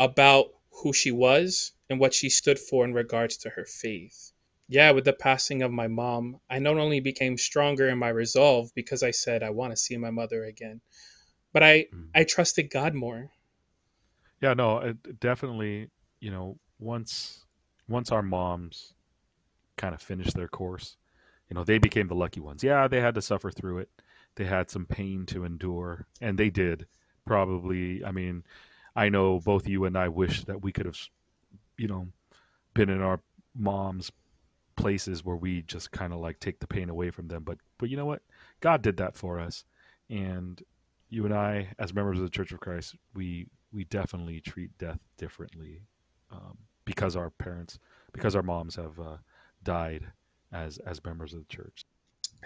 about 0.00 0.52
who 0.70 0.92
she 0.92 1.12
was 1.12 1.72
and 1.90 2.00
what 2.00 2.14
she 2.14 2.30
stood 2.30 2.58
for 2.58 2.84
in 2.84 2.94
regards 2.94 3.38
to 3.38 3.50
her 3.50 3.66
faith. 3.66 4.32
Yeah, 4.68 4.90
with 4.92 5.04
the 5.04 5.14
passing 5.14 5.62
of 5.62 5.72
my 5.72 5.88
mom, 5.88 6.40
I 6.50 6.58
not 6.58 6.76
only 6.76 7.00
became 7.00 7.38
stronger 7.38 7.88
in 7.88 7.98
my 7.98 8.08
resolve 8.10 8.70
because 8.74 9.02
I 9.02 9.12
said 9.12 9.42
I 9.42 9.50
want 9.50 9.72
to 9.72 9.76
see 9.76 9.96
my 9.96 10.10
mother 10.10 10.44
again, 10.44 10.80
but 11.52 11.62
I 11.62 11.86
mm. 11.94 12.08
I 12.14 12.24
trusted 12.24 12.70
God 12.70 12.94
more. 12.94 13.30
yeah. 14.42 14.54
No, 14.54 14.78
it, 14.78 15.20
definitely. 15.20 15.90
You 16.20 16.30
know, 16.30 16.58
once 16.78 17.44
once 17.88 18.12
our 18.12 18.22
moms 18.22 18.94
kind 19.76 19.94
of 19.94 20.02
finished 20.02 20.34
their 20.34 20.48
course, 20.48 20.96
you 21.48 21.54
know, 21.54 21.64
they 21.64 21.78
became 21.78 22.08
the 22.08 22.14
lucky 22.14 22.40
ones. 22.40 22.62
Yeah, 22.62 22.88
they 22.88 23.00
had 23.00 23.14
to 23.14 23.22
suffer 23.22 23.50
through 23.50 23.78
it. 23.78 23.88
They 24.34 24.44
had 24.44 24.70
some 24.70 24.86
pain 24.86 25.26
to 25.26 25.44
endure, 25.44 26.06
and 26.20 26.38
they 26.38 26.50
did. 26.50 26.86
Probably, 27.26 28.04
I 28.04 28.10
mean, 28.12 28.44
I 28.94 29.08
know 29.08 29.40
both 29.40 29.68
you 29.68 29.84
and 29.84 29.96
I 29.96 30.08
wish 30.08 30.44
that 30.44 30.62
we 30.62 30.72
could 30.72 30.86
have, 30.86 30.98
you 31.76 31.88
know, 31.88 32.08
been 32.74 32.88
in 32.90 33.02
our 33.02 33.20
moms' 33.54 34.10
places 34.78 35.24
where 35.24 35.36
we 35.36 35.62
just 35.62 35.90
kind 35.90 36.12
of 36.12 36.20
like 36.20 36.40
take 36.40 36.60
the 36.60 36.66
pain 36.66 36.88
away 36.88 37.10
from 37.10 37.28
them. 37.28 37.42
But 37.42 37.58
but 37.78 37.90
you 37.90 37.96
know 37.96 38.06
what? 38.06 38.22
God 38.60 38.80
did 38.80 38.96
that 38.98 39.16
for 39.16 39.38
us, 39.38 39.64
and 40.08 40.62
you 41.10 41.24
and 41.24 41.34
I, 41.34 41.68
as 41.78 41.92
members 41.92 42.18
of 42.18 42.24
the 42.24 42.30
Church 42.30 42.52
of 42.52 42.60
Christ, 42.60 42.94
we 43.14 43.48
we 43.72 43.84
definitely 43.84 44.40
treat 44.40 44.76
death 44.78 45.00
differently 45.18 45.82
um, 46.30 46.56
because 46.84 47.16
our 47.16 47.30
parents, 47.30 47.78
because 48.12 48.34
our 48.34 48.42
moms 48.42 48.76
have 48.76 48.98
uh, 48.98 49.16
died 49.62 50.06
as 50.52 50.78
as 50.78 51.04
members 51.04 51.34
of 51.34 51.40
the 51.40 51.54
church. 51.54 51.84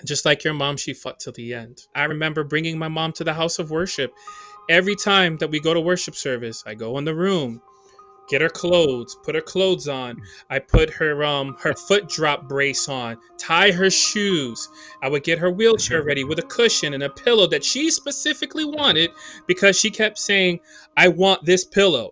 Just 0.04 0.24
like 0.24 0.42
your 0.42 0.54
mom, 0.54 0.78
she 0.78 0.94
fought 0.94 1.20
till 1.20 1.34
the 1.34 1.52
end. 1.52 1.82
I 1.94 2.04
remember 2.04 2.44
bringing 2.44 2.78
my 2.78 2.88
mom 2.88 3.12
to 3.14 3.24
the 3.24 3.34
house 3.34 3.58
of 3.58 3.70
worship. 3.70 4.12
Every 4.70 4.96
time 4.96 5.36
that 5.38 5.50
we 5.50 5.60
go 5.60 5.74
to 5.74 5.80
worship 5.80 6.14
service, 6.14 6.64
I 6.66 6.74
go 6.74 6.96
in 6.96 7.04
the 7.04 7.14
room 7.14 7.60
get 8.28 8.40
her 8.40 8.48
clothes, 8.48 9.16
put 9.22 9.34
her 9.34 9.40
clothes 9.40 9.88
on. 9.88 10.20
I 10.50 10.58
put 10.58 10.90
her 10.90 11.24
um 11.24 11.56
her 11.60 11.74
foot 11.74 12.08
drop 12.08 12.48
brace 12.48 12.88
on, 12.88 13.18
tie 13.38 13.70
her 13.70 13.90
shoes. 13.90 14.68
I 15.02 15.08
would 15.08 15.24
get 15.24 15.38
her 15.38 15.50
wheelchair 15.50 16.02
ready 16.04 16.24
with 16.24 16.38
a 16.38 16.42
cushion 16.42 16.94
and 16.94 17.02
a 17.02 17.10
pillow 17.10 17.46
that 17.48 17.64
she 17.64 17.90
specifically 17.90 18.64
wanted 18.64 19.10
because 19.46 19.78
she 19.78 19.90
kept 19.90 20.18
saying, 20.18 20.60
"I 20.96 21.08
want 21.08 21.44
this 21.44 21.64
pillow." 21.64 22.10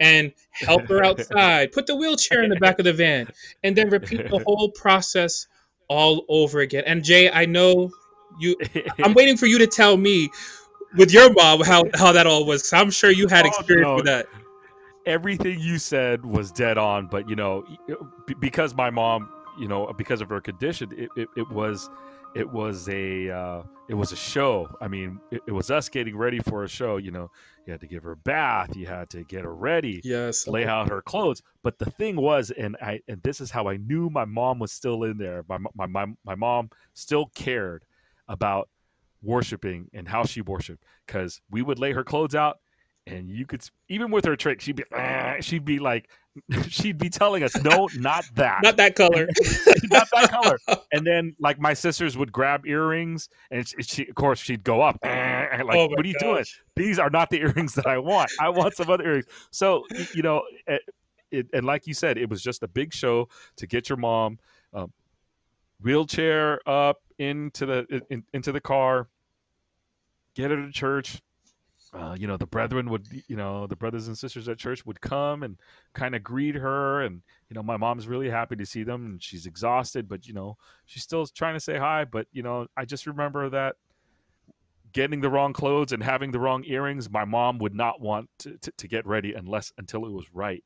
And 0.00 0.32
help 0.50 0.88
her 0.88 1.04
outside, 1.04 1.70
put 1.70 1.86
the 1.86 1.94
wheelchair 1.94 2.42
in 2.42 2.50
the 2.50 2.56
back 2.56 2.80
of 2.80 2.84
the 2.84 2.92
van, 2.92 3.28
and 3.62 3.76
then 3.76 3.88
repeat 3.88 4.28
the 4.28 4.42
whole 4.44 4.68
process 4.74 5.46
all 5.88 6.24
over 6.28 6.60
again. 6.60 6.82
And 6.86 7.04
Jay, 7.04 7.30
I 7.30 7.44
know 7.46 7.90
you 8.40 8.56
I'm 9.04 9.14
waiting 9.14 9.36
for 9.36 9.46
you 9.46 9.58
to 9.58 9.66
tell 9.66 9.96
me 9.96 10.28
with 10.96 11.12
your 11.12 11.32
mom 11.32 11.60
how 11.60 11.84
how 11.94 12.10
that 12.12 12.26
all 12.26 12.44
was. 12.46 12.72
I'm 12.72 12.90
sure 12.90 13.10
you 13.10 13.28
had 13.28 13.44
Oh, 13.44 13.48
experience 13.48 13.86
no. 13.86 13.96
with 13.96 14.06
that. 14.06 14.26
Everything 15.06 15.58
you 15.60 15.78
said 15.78 16.24
was 16.24 16.52
dead 16.52 16.78
on 16.78 17.06
but 17.06 17.28
you 17.28 17.36
know 17.36 17.64
because 18.40 18.74
my 18.74 18.90
mom 18.90 19.28
you 19.58 19.68
know 19.68 19.92
because 19.98 20.20
of 20.20 20.28
her 20.28 20.40
condition 20.40 20.90
it, 20.96 21.08
it, 21.16 21.28
it 21.36 21.50
was 21.50 21.90
it 22.34 22.50
was 22.50 22.88
a 22.88 23.28
uh, 23.28 23.62
it 23.90 23.94
was 23.94 24.10
a 24.12 24.16
show. 24.16 24.74
I 24.80 24.88
mean 24.88 25.20
it, 25.30 25.42
it 25.46 25.52
was 25.52 25.70
us 25.70 25.90
getting 25.90 26.16
ready 26.16 26.38
for 26.38 26.64
a 26.64 26.68
show 26.68 26.96
you 26.96 27.10
know. 27.10 27.30
You 27.66 27.72
had 27.72 27.80
to 27.82 27.86
give 27.86 28.02
her 28.04 28.12
a 28.12 28.16
bath 28.16 28.74
you 28.74 28.86
had 28.86 29.10
to 29.10 29.22
get 29.22 29.44
her 29.44 29.54
ready 29.54 30.00
Yes. 30.02 30.48
lay 30.48 30.66
out 30.66 30.88
her 30.88 31.02
clothes. 31.02 31.42
But 31.62 31.78
the 31.78 31.90
thing 31.90 32.16
was 32.16 32.50
and 32.50 32.76
i 32.80 33.00
and 33.06 33.22
this 33.22 33.40
is 33.40 33.50
how 33.50 33.68
i 33.68 33.76
knew 33.76 34.08
my 34.08 34.24
mom 34.24 34.58
was 34.58 34.72
still 34.72 35.04
in 35.04 35.18
there. 35.18 35.44
My 35.48 35.58
my 35.74 35.86
my, 35.86 36.06
my 36.24 36.34
mom 36.34 36.70
still 36.94 37.26
cared 37.34 37.84
about 38.28 38.68
worshiping 39.22 39.88
and 39.92 40.08
how 40.08 40.24
she 40.24 40.40
worshiped 40.40 40.84
because 41.06 41.40
we 41.50 41.60
would 41.62 41.78
lay 41.78 41.92
her 41.92 42.02
clothes 42.04 42.34
out 42.34 42.58
and 43.06 43.28
you 43.28 43.44
could 43.46 43.62
even 43.88 44.10
with 44.10 44.24
her 44.24 44.36
trick 44.36 44.60
she'd 44.60 44.76
be 44.76 44.84
"Ah," 44.94 45.36
she'd 45.40 45.64
be 45.64 45.78
like 45.78 46.08
she'd 46.68 46.98
be 46.98 47.10
telling 47.10 47.42
us 47.42 47.54
no 47.62 47.88
not 47.96 48.24
that 48.34 48.62
Not 48.62 48.76
that 48.76 48.94
color. 48.94 49.28
not 49.90 50.08
that 50.12 50.30
color 50.30 50.58
and 50.92 51.06
then 51.06 51.34
like 51.40 51.58
my 51.58 51.74
sisters 51.74 52.16
would 52.16 52.32
grab 52.32 52.64
earrings 52.64 53.28
and 53.50 53.66
she, 53.66 53.82
she 53.82 54.08
of 54.08 54.14
course 54.14 54.38
she'd 54.38 54.64
go 54.64 54.80
up 54.80 54.98
"Ah," 55.02 55.46
like 55.64 55.76
Oh 55.76 55.88
what 55.88 56.00
are 56.00 56.08
you 56.08 56.14
doing 56.18 56.44
these 56.76 56.98
are 56.98 57.10
not 57.10 57.30
the 57.30 57.40
earrings 57.40 57.74
that 57.74 57.86
I 57.86 57.98
want. 57.98 58.30
I 58.40 58.48
want 58.48 58.74
some 58.74 58.90
other 58.90 59.04
earrings. 59.04 59.26
So 59.50 59.84
you 60.14 60.22
know, 60.22 60.42
eh, 60.66 60.78
it, 61.30 61.46
and 61.52 61.64
like 61.64 61.86
you 61.86 61.94
said, 61.94 62.18
it 62.18 62.28
was 62.28 62.42
just 62.42 62.62
a 62.62 62.68
big 62.68 62.92
show 62.92 63.28
to 63.56 63.66
get 63.66 63.88
your 63.88 63.96
mom 63.96 64.38
um, 64.74 64.92
wheelchair 65.80 66.60
up 66.68 66.98
into 67.18 67.66
the 67.66 68.02
in, 68.10 68.24
into 68.32 68.52
the 68.52 68.60
car, 68.60 69.08
get 70.34 70.50
her 70.50 70.56
to 70.56 70.72
church. 70.72 71.20
Uh, 71.94 72.16
you 72.18 72.26
know, 72.26 72.38
the 72.38 72.46
brethren 72.46 72.88
would, 72.88 73.06
you 73.28 73.36
know, 73.36 73.66
the 73.66 73.76
brothers 73.76 74.08
and 74.08 74.16
sisters 74.16 74.48
at 74.48 74.56
church 74.56 74.86
would 74.86 75.00
come 75.02 75.42
and 75.42 75.58
kind 75.92 76.14
of 76.14 76.22
greet 76.22 76.54
her. 76.54 77.02
And, 77.02 77.20
you 77.50 77.54
know, 77.54 77.62
my 77.62 77.76
mom's 77.76 78.08
really 78.08 78.30
happy 78.30 78.56
to 78.56 78.64
see 78.64 78.82
them 78.82 79.04
and 79.04 79.22
she's 79.22 79.44
exhausted, 79.44 80.08
but, 80.08 80.26
you 80.26 80.32
know, 80.32 80.56
she's 80.86 81.02
still 81.02 81.26
trying 81.26 81.54
to 81.54 81.60
say 81.60 81.76
hi. 81.76 82.06
But, 82.06 82.28
you 82.32 82.42
know, 82.42 82.66
I 82.78 82.86
just 82.86 83.06
remember 83.06 83.50
that 83.50 83.76
getting 84.92 85.20
the 85.20 85.28
wrong 85.28 85.52
clothes 85.52 85.92
and 85.92 86.02
having 86.02 86.30
the 86.30 86.40
wrong 86.40 86.64
earrings, 86.66 87.10
my 87.10 87.26
mom 87.26 87.58
would 87.58 87.74
not 87.74 88.00
want 88.00 88.30
to, 88.38 88.56
to, 88.58 88.72
to 88.72 88.88
get 88.88 89.06
ready 89.06 89.34
unless 89.34 89.70
until 89.76 90.06
it 90.06 90.12
was 90.12 90.26
right. 90.32 90.64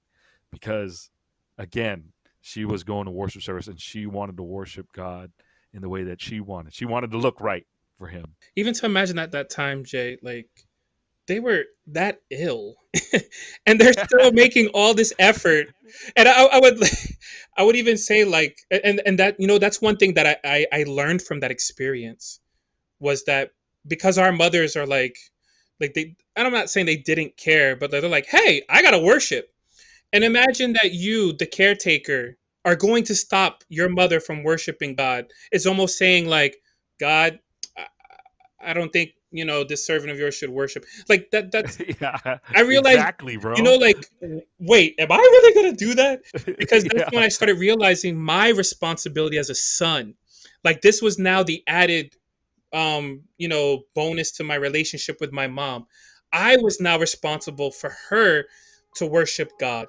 Because 0.52 1.10
again, 1.58 2.12
she 2.40 2.64
was 2.64 2.84
going 2.84 3.06
to 3.06 3.10
worship 3.10 3.42
service 3.42 3.66
and 3.66 3.80
she 3.80 4.06
wanted 4.06 4.36
to 4.36 4.44
worship 4.44 4.86
God 4.92 5.32
in 5.72 5.82
the 5.82 5.88
way 5.88 6.04
that 6.04 6.20
she 6.20 6.38
wanted. 6.38 6.72
She 6.72 6.84
wanted 6.84 7.10
to 7.10 7.18
look 7.18 7.40
right 7.40 7.66
for 7.98 8.06
him. 8.06 8.34
Even 8.54 8.74
to 8.74 8.86
imagine 8.86 9.18
at 9.18 9.32
that 9.32 9.50
time, 9.50 9.84
Jay, 9.84 10.18
like 10.22 10.48
they 11.26 11.40
were 11.40 11.64
that 11.88 12.20
ill, 12.30 12.76
and 13.66 13.80
they're 13.80 13.92
still 13.92 14.32
making 14.32 14.68
all 14.68 14.94
this 14.94 15.12
effort. 15.18 15.68
And 16.16 16.28
I, 16.28 16.44
I 16.44 16.60
would, 16.60 16.78
I 17.58 17.62
would 17.62 17.76
even 17.76 17.96
say 17.96 18.24
like, 18.24 18.58
and 18.70 19.00
and 19.04 19.18
that 19.18 19.36
you 19.38 19.46
know 19.46 19.58
that's 19.58 19.82
one 19.82 19.96
thing 19.96 20.14
that 20.14 20.26
I, 20.44 20.66
I 20.72 20.80
I 20.80 20.84
learned 20.84 21.22
from 21.22 21.40
that 21.40 21.50
experience 21.50 22.40
was 23.00 23.24
that 23.24 23.50
because 23.86 24.18
our 24.18 24.32
mothers 24.32 24.76
are 24.76 24.86
like, 24.86 25.16
like 25.80 25.94
they, 25.94 26.16
and 26.36 26.46
I'm 26.46 26.52
not 26.52 26.70
saying 26.70 26.86
they 26.86 26.96
didn't 26.96 27.36
care, 27.36 27.76
but 27.76 27.90
they're 27.90 28.08
like, 28.08 28.26
hey, 28.26 28.62
I 28.68 28.82
gotta 28.82 28.98
worship. 28.98 29.50
And 30.12 30.24
imagine 30.24 30.72
that 30.74 30.92
you, 30.92 31.32
the 31.32 31.46
caretaker, 31.46 32.36
are 32.64 32.76
going 32.76 33.04
to 33.04 33.14
stop 33.14 33.62
your 33.68 33.88
mother 33.88 34.20
from 34.20 34.42
worshiping 34.42 34.94
God. 34.96 35.26
It's 35.52 35.66
almost 35.66 35.98
saying 35.98 36.26
like, 36.26 36.56
God, 36.98 37.38
I, 37.76 37.86
I 38.60 38.72
don't 38.72 38.92
think 38.92 39.10
you 39.36 39.44
know 39.44 39.64
this 39.64 39.86
servant 39.86 40.10
of 40.10 40.18
yours 40.18 40.34
should 40.34 40.50
worship. 40.50 40.84
Like 41.08 41.30
that. 41.32 41.52
That's 41.52 41.78
yeah, 42.00 42.38
I 42.54 42.60
realized- 42.62 42.98
exactly, 42.98 43.36
bro. 43.36 43.56
you 43.56 43.62
know, 43.62 43.76
like, 43.76 44.10
wait, 44.58 44.94
am 44.98 45.10
I 45.12 45.16
really 45.16 45.54
gonna 45.54 45.76
do 45.76 45.94
that? 45.94 46.22
Because 46.58 46.84
that's 46.84 46.94
Yeah. 47.00 47.08
when 47.12 47.22
I 47.22 47.28
started 47.28 47.58
realizing 47.58 48.16
my 48.18 48.48
responsibility 48.48 49.38
as 49.38 49.50
a 49.50 49.54
son. 49.54 50.14
Like 50.64 50.80
this 50.80 51.00
was 51.02 51.18
now 51.18 51.42
the 51.42 51.62
added, 51.66 52.14
um, 52.72 53.22
you 53.38 53.48
know, 53.48 53.82
bonus 53.94 54.32
to 54.32 54.44
my 54.44 54.56
relationship 54.56 55.18
with 55.20 55.32
my 55.32 55.46
mom. 55.46 55.86
I 56.32 56.56
was 56.56 56.80
now 56.80 56.98
responsible 56.98 57.70
for 57.70 57.90
her 58.08 58.44
to 58.96 59.06
worship 59.06 59.52
God. 59.60 59.86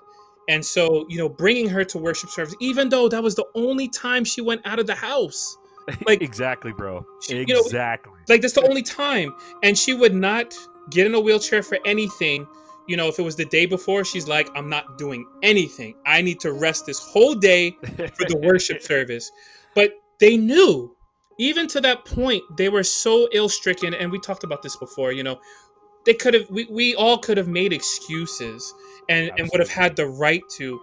And 0.50 0.64
so, 0.66 1.06
you 1.10 1.18
know, 1.18 1.28
bringing 1.28 1.68
her 1.70 1.84
to 1.86 1.98
worship 1.98 2.30
service, 2.30 2.56
even 2.62 2.90
though 2.90 3.10
that 3.10 3.22
was 3.24 3.36
the 3.36 3.46
only 3.56 3.90
time 3.90 4.24
she 4.24 4.40
went 4.42 4.62
out 4.66 4.80
of 4.80 4.88
the 4.88 4.96
house. 4.96 5.58
like- 6.06 6.22
exactly, 6.22 6.72
bro. 6.72 7.06
She- 7.22 7.38
you 7.48 7.54
know, 7.54 7.62
Exactly. 7.62 8.14
Like 8.28 8.42
that's 8.42 8.54
the 8.54 8.68
only 8.68 8.84
time. 8.84 9.34
And 9.64 9.78
she 9.78 9.94
would 9.94 10.14
not 10.14 10.54
get 10.90 11.06
in 11.06 11.16
a 11.16 11.20
wheelchair 11.20 11.64
for 11.64 11.78
anything. 11.86 12.48
You 12.88 12.96
know, 12.96 13.08
if 13.08 13.20
it 13.20 13.24
was 13.24 13.36
the 13.36 13.46
day 13.46 13.66
before, 13.66 14.06
she's 14.06 14.28
like, 14.28 14.50
I'm 14.56 14.70
not 14.70 14.98
doing 14.98 15.26
anything. 15.44 15.96
I 16.06 16.22
need 16.22 16.40
to 16.42 16.54
rest 16.54 16.86
this 16.86 17.00
whole 17.00 17.36
day 17.36 17.72
for 17.72 18.26
the 18.28 18.40
worship 18.42 18.82
service. 18.92 19.30
But 19.76 19.92
they 20.20 20.38
knew, 20.38 20.96
even 21.38 21.68
to 21.68 21.82
that 21.82 22.06
point, 22.06 22.44
they 22.58 22.70
were 22.70 22.84
so 22.84 23.28
ill 23.34 23.50
stricken. 23.50 23.94
And 23.94 24.10
we 24.12 24.20
talked 24.20 24.46
about 24.46 24.62
this 24.62 24.78
before, 24.78 25.12
you 25.12 25.24
know, 25.24 25.40
they 26.06 26.14
could 26.14 26.34
have, 26.34 26.50
we, 26.50 26.66
we 26.70 26.96
all 26.96 27.18
could 27.18 27.36
have 27.38 27.50
made 27.50 27.74
excuses 27.74 28.74
and, 29.10 29.32
and 29.38 29.50
would 29.52 29.60
have 29.60 29.70
had 29.70 29.98
the 29.98 30.08
right 30.08 30.42
to. 30.58 30.80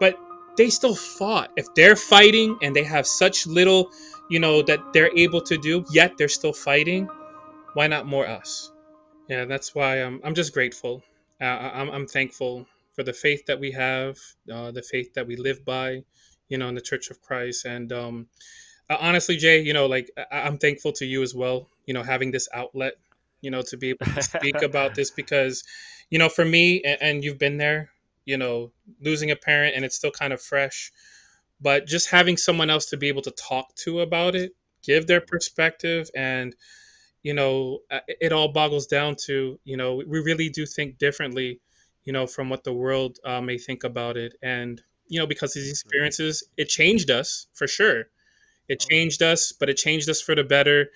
But 0.00 0.18
they 0.56 0.70
still 0.70 0.94
fought. 0.94 1.50
If 1.56 1.66
they're 1.74 1.96
fighting 1.96 2.58
and 2.62 2.74
they 2.74 2.84
have 2.84 3.06
such 3.06 3.46
little, 3.46 3.90
you 4.32 4.40
know, 4.40 4.62
that 4.62 4.80
they're 4.94 5.16
able 5.18 5.42
to 5.42 5.58
do, 5.58 5.84
yet 5.92 6.14
they're 6.18 6.28
still 6.40 6.54
fighting, 6.54 7.08
why 7.74 7.86
not 7.88 8.06
more 8.06 8.26
us? 8.26 8.72
Yeah, 9.28 9.46
that's 9.46 9.74
why 9.74 9.96
I'm, 10.02 10.20
I'm 10.24 10.34
just 10.34 10.54
grateful. 10.54 11.02
Uh, 11.40 11.44
I'm, 11.46 11.90
I'm 11.90 12.06
thankful 12.08 12.66
for 12.94 13.04
the 13.04 13.12
faith 13.14 13.46
that 13.46 13.60
we 13.60 13.72
have, 13.72 14.18
uh, 14.52 14.72
the 14.72 14.82
faith 14.82 15.14
that 15.14 15.26
we 15.26 15.36
live 15.36 15.64
by, 15.64 16.04
you 16.48 16.58
know, 16.58 16.68
in 16.68 16.76
the 16.76 16.82
Church 16.82 17.10
of 17.10 17.22
Christ. 17.22 17.66
And 17.66 17.92
um, 17.92 18.28
uh, 18.90 18.98
honestly, 19.00 19.36
Jay, 19.36 19.62
you 19.62 19.74
know, 19.74 19.86
like 19.86 20.10
I- 20.18 20.42
I'm 20.42 20.58
thankful 20.58 20.92
to 20.94 21.06
you 21.06 21.22
as 21.22 21.34
well, 21.34 21.68
you 21.86 21.94
know, 21.94 22.02
having 22.02 22.30
this 22.32 22.48
outlet, 22.54 22.94
you 23.42 23.50
know, 23.50 23.62
to 23.62 23.76
be 23.76 23.90
able 23.90 24.06
to 24.16 24.22
speak 24.22 24.62
about 24.62 24.94
this 24.94 25.10
because, 25.10 25.64
you 26.10 26.18
know, 26.18 26.28
for 26.28 26.44
me, 26.44 26.82
and, 26.84 26.98
and 27.02 27.24
you've 27.24 27.38
been 27.38 27.58
there, 27.58 27.90
you 28.24 28.38
know, 28.38 28.72
losing 29.00 29.30
a 29.30 29.36
parent 29.36 29.76
and 29.76 29.84
it's 29.84 29.96
still 29.96 30.12
kind 30.12 30.32
of 30.32 30.40
fresh, 30.42 30.92
but 31.62 31.86
just 31.86 32.10
having 32.10 32.36
someone 32.36 32.70
else 32.70 32.86
to 32.86 32.98
be 32.98 33.08
able 33.08 33.22
to 33.22 33.32
talk 33.32 33.74
to 33.76 34.00
about 34.00 34.34
it, 34.36 34.52
give 34.84 35.06
their 35.06 35.22
perspective 35.22 36.10
and, 36.16 36.54
you 37.22 37.34
know, 37.34 37.80
uh, 37.90 38.00
it 38.08 38.32
all 38.32 38.48
boggles 38.52 38.86
down 38.86 39.16
to, 39.26 39.58
you 39.64 39.76
know, 39.76 39.96
we 39.96 40.20
really 40.20 40.48
do 40.48 40.66
think 40.66 40.98
differently, 40.98 41.60
you 42.04 42.12
know, 42.12 42.26
from 42.26 42.50
what 42.50 42.64
the 42.64 42.72
world 42.72 43.18
uh, 43.24 43.40
may 43.40 43.58
think 43.58 43.84
about 43.84 44.16
it. 44.16 44.34
And, 44.42 44.82
you 45.08 45.20
know, 45.20 45.26
because 45.26 45.54
these 45.54 45.70
experiences, 45.70 46.44
it 46.56 46.68
changed 46.68 47.10
us 47.10 47.46
for 47.54 47.68
sure. 47.68 48.06
It 48.68 48.80
Oh. 48.80 48.86
changed 48.90 49.22
us, 49.22 49.52
but 49.52 49.70
it 49.70 49.76
changed 49.76 50.08
us 50.10 50.20
for 50.22 50.34
the 50.34 50.44
better. 50.44 50.90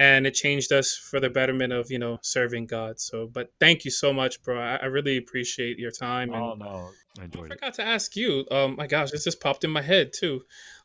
And 0.00 0.26
it 0.26 0.30
changed 0.30 0.72
us 0.72 0.96
for 0.96 1.20
the 1.20 1.28
betterment 1.28 1.74
of, 1.74 1.90
you 1.90 1.98
know, 1.98 2.18
serving 2.22 2.64
God. 2.64 2.98
So, 2.98 3.26
but 3.26 3.52
thank 3.60 3.84
you 3.84 3.90
so 3.90 4.14
much, 4.14 4.42
bro. 4.42 4.58
I, 4.58 4.76
I 4.76 4.86
really 4.86 5.18
appreciate 5.18 5.78
your 5.78 5.90
time. 5.90 6.32
And 6.32 6.42
oh 6.42 6.54
no, 6.54 6.88
I 7.18 7.20
I 7.20 7.24
enjoyed 7.24 7.52
it. 7.52 7.52
forgot 7.52 7.74
to 7.74 7.86
ask 7.86 8.16
you. 8.16 8.46
Um, 8.50 8.76
my 8.76 8.86
gosh, 8.86 9.10
this 9.10 9.24
just 9.24 9.42
popped 9.42 9.62
in 9.62 9.70
my 9.70 9.82
head 9.82 10.14
too. 10.14 10.40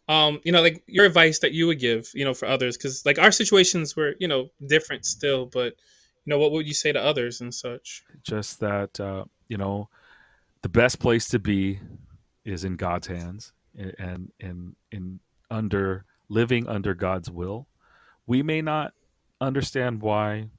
Um, 0.10 0.41
you 0.43 0.51
know, 0.51 0.62
like 0.62 0.84
your 0.86 1.05
advice 1.05 1.39
that 1.39 1.53
you 1.53 1.67
would 1.67 1.79
give, 1.79 2.12
you 2.13 2.25
know, 2.25 2.34
for 2.34 2.45
others, 2.45 2.75
because 2.75 3.05
like 3.05 3.17
our 3.17 3.31
situations 3.31 3.95
were, 3.95 4.15
you 4.19 4.27
know, 4.27 4.50
different 4.67 5.05
still. 5.05 5.45
But 5.45 5.75
you 6.25 6.31
know, 6.31 6.38
what 6.38 6.51
would 6.51 6.67
you 6.67 6.74
say 6.74 6.91
to 6.91 7.01
others 7.01 7.39
and 7.39 7.53
such? 7.53 8.03
Just 8.22 8.60
that 8.60 9.00
uh, 9.00 9.24
you 9.48 9.55
know, 9.55 9.88
the 10.62 10.69
best 10.69 11.00
place 11.00 11.29
to 11.29 11.39
be 11.39 11.79
is 12.43 12.65
in 12.65 12.75
God's 12.75 13.07
hands, 13.07 13.53
and 13.77 14.29
and 14.41 14.75
in 14.91 15.22
under 15.50 16.03
living 16.27 16.67
under 16.67 16.93
God's 16.93 17.31
will. 17.31 17.67
We 18.27 18.43
may 18.43 18.62
not 18.62 18.93
understand 19.42 20.01
why 20.01 20.50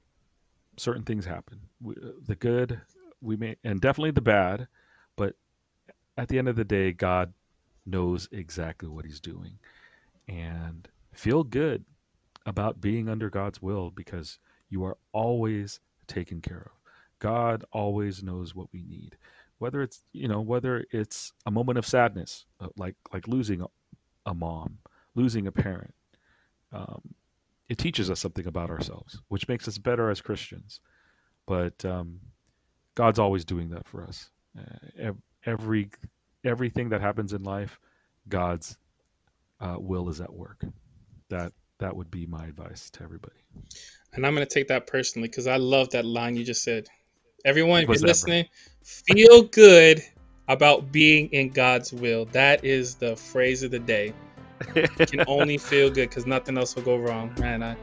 certain 0.77 1.03
things 1.03 1.25
happen. 1.25 1.61
We, 1.81 1.95
the 2.27 2.35
good, 2.35 2.81
we 3.21 3.35
may, 3.37 3.57
and 3.63 3.81
definitely 3.81 4.11
the 4.11 4.21
bad, 4.21 4.67
but 5.17 5.35
at 6.17 6.29
the 6.29 6.39
end 6.39 6.49
of 6.49 6.55
the 6.57 6.65
day, 6.65 6.91
God 6.93 7.33
knows 7.85 8.29
exactly 8.31 8.89
what 8.89 9.05
He's 9.05 9.21
doing, 9.21 9.59
and 10.27 10.87
feel 11.13 11.43
good 11.43 11.85
about 12.45 12.81
being 12.81 13.09
under 13.09 13.29
God's 13.29 13.61
will 13.61 13.91
because 13.91 14.39
you 14.69 14.83
are 14.85 14.97
always 15.13 15.79
taken 16.07 16.41
care 16.41 16.63
of. 16.67 16.71
God 17.19 17.65
always 17.73 18.23
knows 18.23 18.55
what 18.55 18.67
we 18.73 18.83
need. 18.83 19.17
whether 19.59 19.81
it's 19.81 20.03
you 20.13 20.27
know 20.27 20.41
whether 20.41 20.85
it's 20.91 21.33
a 21.45 21.51
moment 21.51 21.77
of 21.77 21.85
sadness 21.85 22.45
uh, 22.59 22.67
like 22.77 22.95
like 23.13 23.27
losing 23.27 23.61
a, 23.61 23.65
a 24.25 24.33
mom 24.33 24.79
losing 25.15 25.47
a 25.47 25.51
parent 25.51 25.93
um, 26.73 27.15
it 27.69 27.77
teaches 27.77 28.09
us 28.09 28.19
something 28.19 28.47
about 28.47 28.69
ourselves 28.69 29.21
which 29.27 29.47
makes 29.47 29.67
us 29.67 29.77
better 29.77 30.09
as 30.09 30.21
christians. 30.21 30.79
But 31.45 31.83
um, 31.85 32.19
god's 32.95 33.19
always 33.19 33.45
doing 33.45 33.69
that 33.69 33.87
for 33.87 34.03
us. 34.03 34.29
Uh, 34.57 35.11
every 35.45 35.89
everything 36.43 36.89
that 36.89 37.01
happens 37.01 37.33
in 37.33 37.43
life 37.43 37.79
god's 38.27 38.77
uh, 39.59 39.75
will 39.79 40.09
is 40.09 40.21
at 40.21 40.33
work. 40.33 40.63
That 41.29 41.53
that 41.79 41.95
would 41.95 42.09
be 42.09 42.25
my 42.25 42.45
advice 42.45 42.89
to 42.91 43.03
everybody. 43.03 43.39
And 44.13 44.25
i'm 44.25 44.35
going 44.35 44.47
to 44.47 44.53
take 44.53 44.67
that 44.69 44.87
personally 44.87 45.27
because 45.27 45.47
i 45.47 45.57
love 45.57 45.89
that 45.91 46.05
line 46.05 46.35
you 46.35 46.43
just 46.43 46.63
said. 46.63 46.87
Everyone, 47.45 47.83
if 47.83 47.87
you're 47.87 47.97
listening, 47.99 48.45
feel 48.83 49.43
good 49.43 50.01
about 50.47 50.91
being 50.91 51.27
in 51.29 51.49
God's 51.49 51.93
will. 51.93 52.25
That 52.25 52.63
is 52.65 52.95
the 52.95 53.15
phrase 53.15 53.63
of 53.63 53.71
the 53.71 53.79
day. 53.79 54.13
you 54.75 55.05
can 55.05 55.23
only 55.27 55.57
feel 55.57 55.89
good 55.89 56.09
because 56.09 56.25
nothing 56.25 56.57
else 56.57 56.75
will 56.75 56.83
go 56.83 56.97
wrong. 56.97 57.33
Man, 57.39 57.63
I 57.63 57.75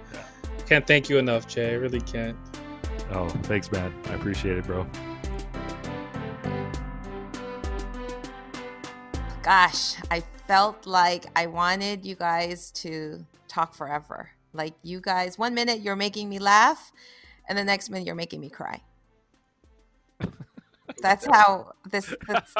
can't 0.67 0.87
thank 0.87 1.09
you 1.09 1.19
enough, 1.19 1.47
Jay. 1.47 1.71
I 1.71 1.75
really 1.75 2.01
can't. 2.01 2.37
Oh, 3.11 3.29
thanks, 3.45 3.71
man. 3.71 3.93
I 4.07 4.15
appreciate 4.15 4.59
it, 4.59 4.65
bro. 4.65 4.87
Gosh, 9.43 9.97
I 10.11 10.23
felt 10.47 10.87
like 10.87 11.27
I 11.37 11.47
wanted 11.47 12.05
you 12.05 12.15
guys 12.15 12.71
to 12.73 13.25
talk 13.47 13.75
forever. 13.75 14.31
Like 14.53 14.75
you 14.83 15.01
guys, 15.01 15.39
one 15.39 15.55
minute 15.55 15.81
you're 15.81 15.97
making 15.97 16.29
me 16.29 16.39
laugh, 16.39 16.93
and 17.49 17.59
the 17.59 17.65
next 17.65 17.91
minute 17.91 18.07
you're 18.07 18.15
making 18.15 18.41
me 18.41 18.49
cry. 18.49 18.81
That's 21.03 21.27
how 21.27 21.75
this, 21.91 22.15
this 22.27 22.55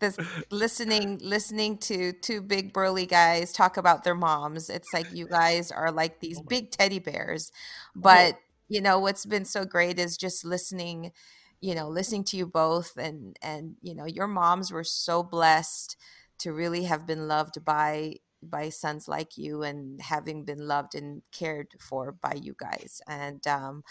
this 0.00 0.18
listening 0.50 1.18
listening 1.22 1.78
to 1.78 2.12
two 2.12 2.42
big 2.42 2.72
burly 2.72 3.06
guys 3.06 3.52
talk 3.52 3.76
about 3.76 4.04
their 4.04 4.14
moms. 4.14 4.70
It's 4.70 4.92
like 4.92 5.12
you 5.12 5.26
guys 5.26 5.70
are 5.70 5.92
like 5.92 6.20
these 6.20 6.40
big 6.40 6.70
teddy 6.70 6.98
bears. 6.98 7.52
But 7.94 8.36
you 8.68 8.80
know 8.80 8.98
what's 8.98 9.26
been 9.26 9.44
so 9.44 9.64
great 9.64 9.98
is 9.98 10.16
just 10.16 10.44
listening, 10.44 11.12
you 11.60 11.74
know, 11.74 11.88
listening 11.88 12.24
to 12.24 12.36
you 12.36 12.46
both 12.46 12.96
and 12.96 13.36
and 13.42 13.76
you 13.82 13.94
know 13.94 14.06
your 14.06 14.26
moms 14.26 14.72
were 14.72 14.84
so 14.84 15.22
blessed 15.22 15.96
to 16.38 16.52
really 16.52 16.84
have 16.84 17.06
been 17.06 17.28
loved 17.28 17.64
by 17.64 18.14
by 18.42 18.70
sons 18.70 19.06
like 19.06 19.36
you 19.36 19.62
and 19.62 20.00
having 20.00 20.44
been 20.44 20.66
loved 20.66 20.94
and 20.94 21.22
cared 21.30 21.68
for 21.78 22.12
by 22.12 22.32
you 22.40 22.54
guys 22.58 23.00
and 23.06 23.46
um, 23.46 23.82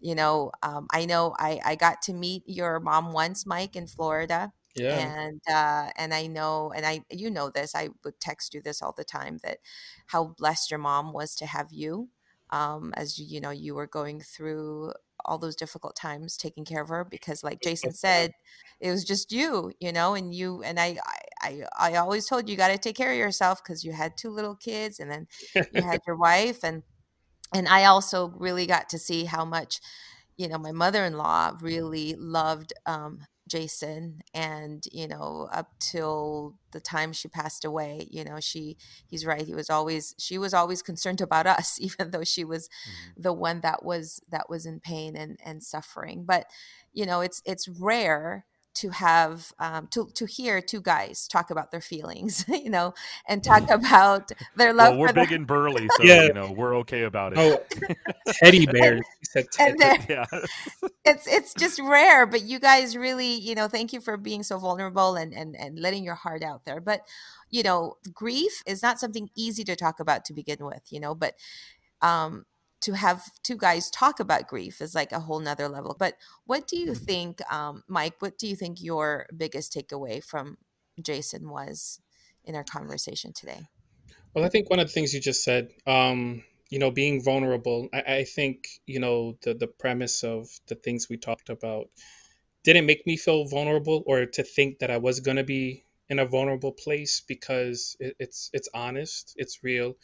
you 0.00 0.14
know 0.14 0.50
um, 0.62 0.86
i 0.92 1.04
know 1.04 1.34
I, 1.38 1.60
I 1.64 1.74
got 1.76 2.02
to 2.02 2.12
meet 2.14 2.42
your 2.46 2.80
mom 2.80 3.12
once 3.12 3.46
mike 3.46 3.76
in 3.76 3.86
florida 3.86 4.52
yeah. 4.74 5.16
And 5.26 5.40
uh, 5.50 5.90
and 5.96 6.14
i 6.14 6.26
know 6.26 6.72
and 6.74 6.86
i 6.86 7.00
you 7.10 7.30
know 7.30 7.50
this 7.50 7.74
i 7.74 7.88
would 8.04 8.20
text 8.20 8.54
you 8.54 8.62
this 8.62 8.82
all 8.82 8.94
the 8.96 9.04
time 9.04 9.38
that 9.42 9.58
how 10.06 10.34
blessed 10.38 10.70
your 10.70 10.78
mom 10.78 11.12
was 11.12 11.34
to 11.36 11.46
have 11.46 11.68
you 11.72 12.08
um, 12.50 12.92
as 12.96 13.18
you, 13.18 13.26
you 13.28 13.40
know 13.40 13.50
you 13.50 13.74
were 13.74 13.86
going 13.86 14.20
through 14.20 14.92
all 15.24 15.38
those 15.38 15.56
difficult 15.56 15.94
times 15.96 16.36
taking 16.36 16.64
care 16.64 16.82
of 16.82 16.88
her 16.88 17.04
because 17.04 17.44
like 17.44 17.60
jason 17.60 17.92
said 17.92 18.32
it 18.80 18.90
was 18.90 19.04
just 19.04 19.32
you 19.32 19.72
you 19.78 19.92
know 19.92 20.14
and 20.14 20.34
you 20.34 20.62
and 20.62 20.80
i 20.80 20.96
i 21.42 21.62
i 21.78 21.94
always 21.96 22.26
told 22.26 22.48
you, 22.48 22.52
you 22.52 22.56
got 22.56 22.68
to 22.68 22.78
take 22.78 22.96
care 22.96 23.12
of 23.12 23.18
yourself 23.18 23.62
because 23.62 23.84
you 23.84 23.92
had 23.92 24.16
two 24.16 24.30
little 24.30 24.54
kids 24.54 24.98
and 24.98 25.10
then 25.10 25.26
you 25.72 25.82
had 25.82 26.00
your 26.06 26.16
wife 26.16 26.64
and 26.64 26.82
and 27.54 27.68
i 27.68 27.84
also 27.84 28.32
really 28.38 28.66
got 28.66 28.88
to 28.88 28.98
see 28.98 29.24
how 29.24 29.44
much 29.44 29.80
you 30.38 30.48
know 30.48 30.58
my 30.58 30.72
mother-in-law 30.72 31.58
really 31.60 32.14
loved 32.14 32.72
um, 32.86 33.20
Jason 33.50 34.20
and 34.32 34.86
you 34.92 35.08
know 35.08 35.48
up 35.52 35.72
till 35.80 36.54
the 36.70 36.80
time 36.80 37.12
she 37.12 37.26
passed 37.26 37.64
away 37.64 38.06
you 38.08 38.22
know 38.22 38.38
she 38.38 38.76
he's 39.08 39.26
right 39.26 39.42
he 39.42 39.54
was 39.54 39.68
always 39.68 40.14
she 40.18 40.38
was 40.38 40.54
always 40.54 40.82
concerned 40.82 41.20
about 41.20 41.46
us 41.46 41.76
even 41.80 42.12
though 42.12 42.24
she 42.24 42.44
was 42.44 42.68
mm-hmm. 42.68 43.22
the 43.22 43.32
one 43.32 43.60
that 43.60 43.84
was 43.84 44.20
that 44.30 44.48
was 44.48 44.64
in 44.64 44.78
pain 44.78 45.16
and 45.16 45.38
and 45.44 45.62
suffering 45.62 46.24
but 46.24 46.46
you 46.92 47.04
know 47.04 47.20
it's 47.20 47.42
it's 47.44 47.68
rare 47.68 48.46
to 48.80 48.90
have 48.90 49.52
um, 49.58 49.86
to 49.88 50.08
to 50.14 50.24
hear 50.26 50.60
two 50.62 50.80
guys 50.80 51.28
talk 51.28 51.50
about 51.50 51.70
their 51.70 51.82
feelings, 51.82 52.44
you 52.48 52.70
know, 52.70 52.94
and 53.28 53.44
talk 53.44 53.68
about 53.70 54.32
their 54.56 54.72
love. 54.72 54.92
Well, 54.92 55.00
we're 55.00 55.12
big 55.12 55.28
the- 55.28 55.34
and 55.36 55.46
burly, 55.46 55.88
so 55.96 56.02
yeah. 56.02 56.24
you 56.24 56.32
know 56.32 56.50
we're 56.50 56.74
okay 56.78 57.02
about 57.02 57.34
it. 57.36 57.38
Oh, 57.38 57.58
teddy 58.42 58.66
bears. 58.72 59.02
teddy. 59.52 59.76
yeah. 60.08 60.24
it's 61.04 61.26
it's 61.26 61.54
just 61.54 61.78
rare, 61.78 62.26
but 62.26 62.42
you 62.42 62.58
guys 62.58 62.96
really, 62.96 63.34
you 63.34 63.54
know, 63.54 63.68
thank 63.68 63.92
you 63.92 64.00
for 64.00 64.16
being 64.16 64.42
so 64.42 64.58
vulnerable 64.58 65.14
and 65.16 65.34
and 65.34 65.54
and 65.56 65.78
letting 65.78 66.02
your 66.04 66.14
heart 66.14 66.42
out 66.42 66.64
there. 66.64 66.80
But 66.80 67.02
you 67.50 67.62
know, 67.62 67.96
grief 68.14 68.62
is 68.66 68.82
not 68.82 68.98
something 68.98 69.28
easy 69.36 69.64
to 69.64 69.76
talk 69.76 70.00
about 70.00 70.24
to 70.26 70.32
begin 70.32 70.64
with, 70.64 70.82
you 70.90 71.00
know, 71.00 71.14
but 71.14 71.34
um 72.02 72.46
to 72.82 72.92
have 72.94 73.22
two 73.42 73.56
guys 73.56 73.90
talk 73.90 74.20
about 74.20 74.48
grief 74.48 74.80
is 74.80 74.94
like 74.94 75.12
a 75.12 75.20
whole 75.20 75.40
nother 75.40 75.68
level. 75.68 75.94
But 75.98 76.14
what 76.44 76.66
do 76.66 76.78
you 76.78 76.92
mm-hmm. 76.92 77.04
think, 77.04 77.52
um, 77.52 77.84
Mike? 77.88 78.14
What 78.20 78.38
do 78.38 78.46
you 78.46 78.56
think 78.56 78.82
your 78.82 79.26
biggest 79.36 79.74
takeaway 79.74 80.24
from 80.24 80.56
Jason 81.00 81.50
was 81.50 82.00
in 82.44 82.54
our 82.54 82.64
conversation 82.64 83.32
today? 83.32 83.68
Well, 84.34 84.44
I 84.44 84.48
think 84.48 84.70
one 84.70 84.78
of 84.78 84.86
the 84.86 84.92
things 84.92 85.12
you 85.12 85.20
just 85.20 85.44
said, 85.44 85.70
um, 85.86 86.44
you 86.70 86.78
know, 86.78 86.90
being 86.90 87.22
vulnerable. 87.22 87.88
I, 87.92 88.00
I 88.00 88.24
think 88.24 88.68
you 88.86 89.00
know 89.00 89.36
the 89.42 89.54
the 89.54 89.66
premise 89.66 90.22
of 90.22 90.48
the 90.68 90.76
things 90.76 91.08
we 91.08 91.16
talked 91.16 91.50
about 91.50 91.88
didn't 92.62 92.86
make 92.86 93.06
me 93.06 93.16
feel 93.16 93.46
vulnerable 93.46 94.02
or 94.06 94.26
to 94.26 94.42
think 94.42 94.78
that 94.78 94.90
I 94.90 94.98
was 94.98 95.20
gonna 95.20 95.44
be 95.44 95.84
in 96.08 96.18
a 96.18 96.26
vulnerable 96.26 96.72
place 96.72 97.22
because 97.26 97.96
it, 97.98 98.14
it's 98.20 98.50
it's 98.52 98.68
honest, 98.72 99.34
it's 99.36 99.64
real 99.64 99.96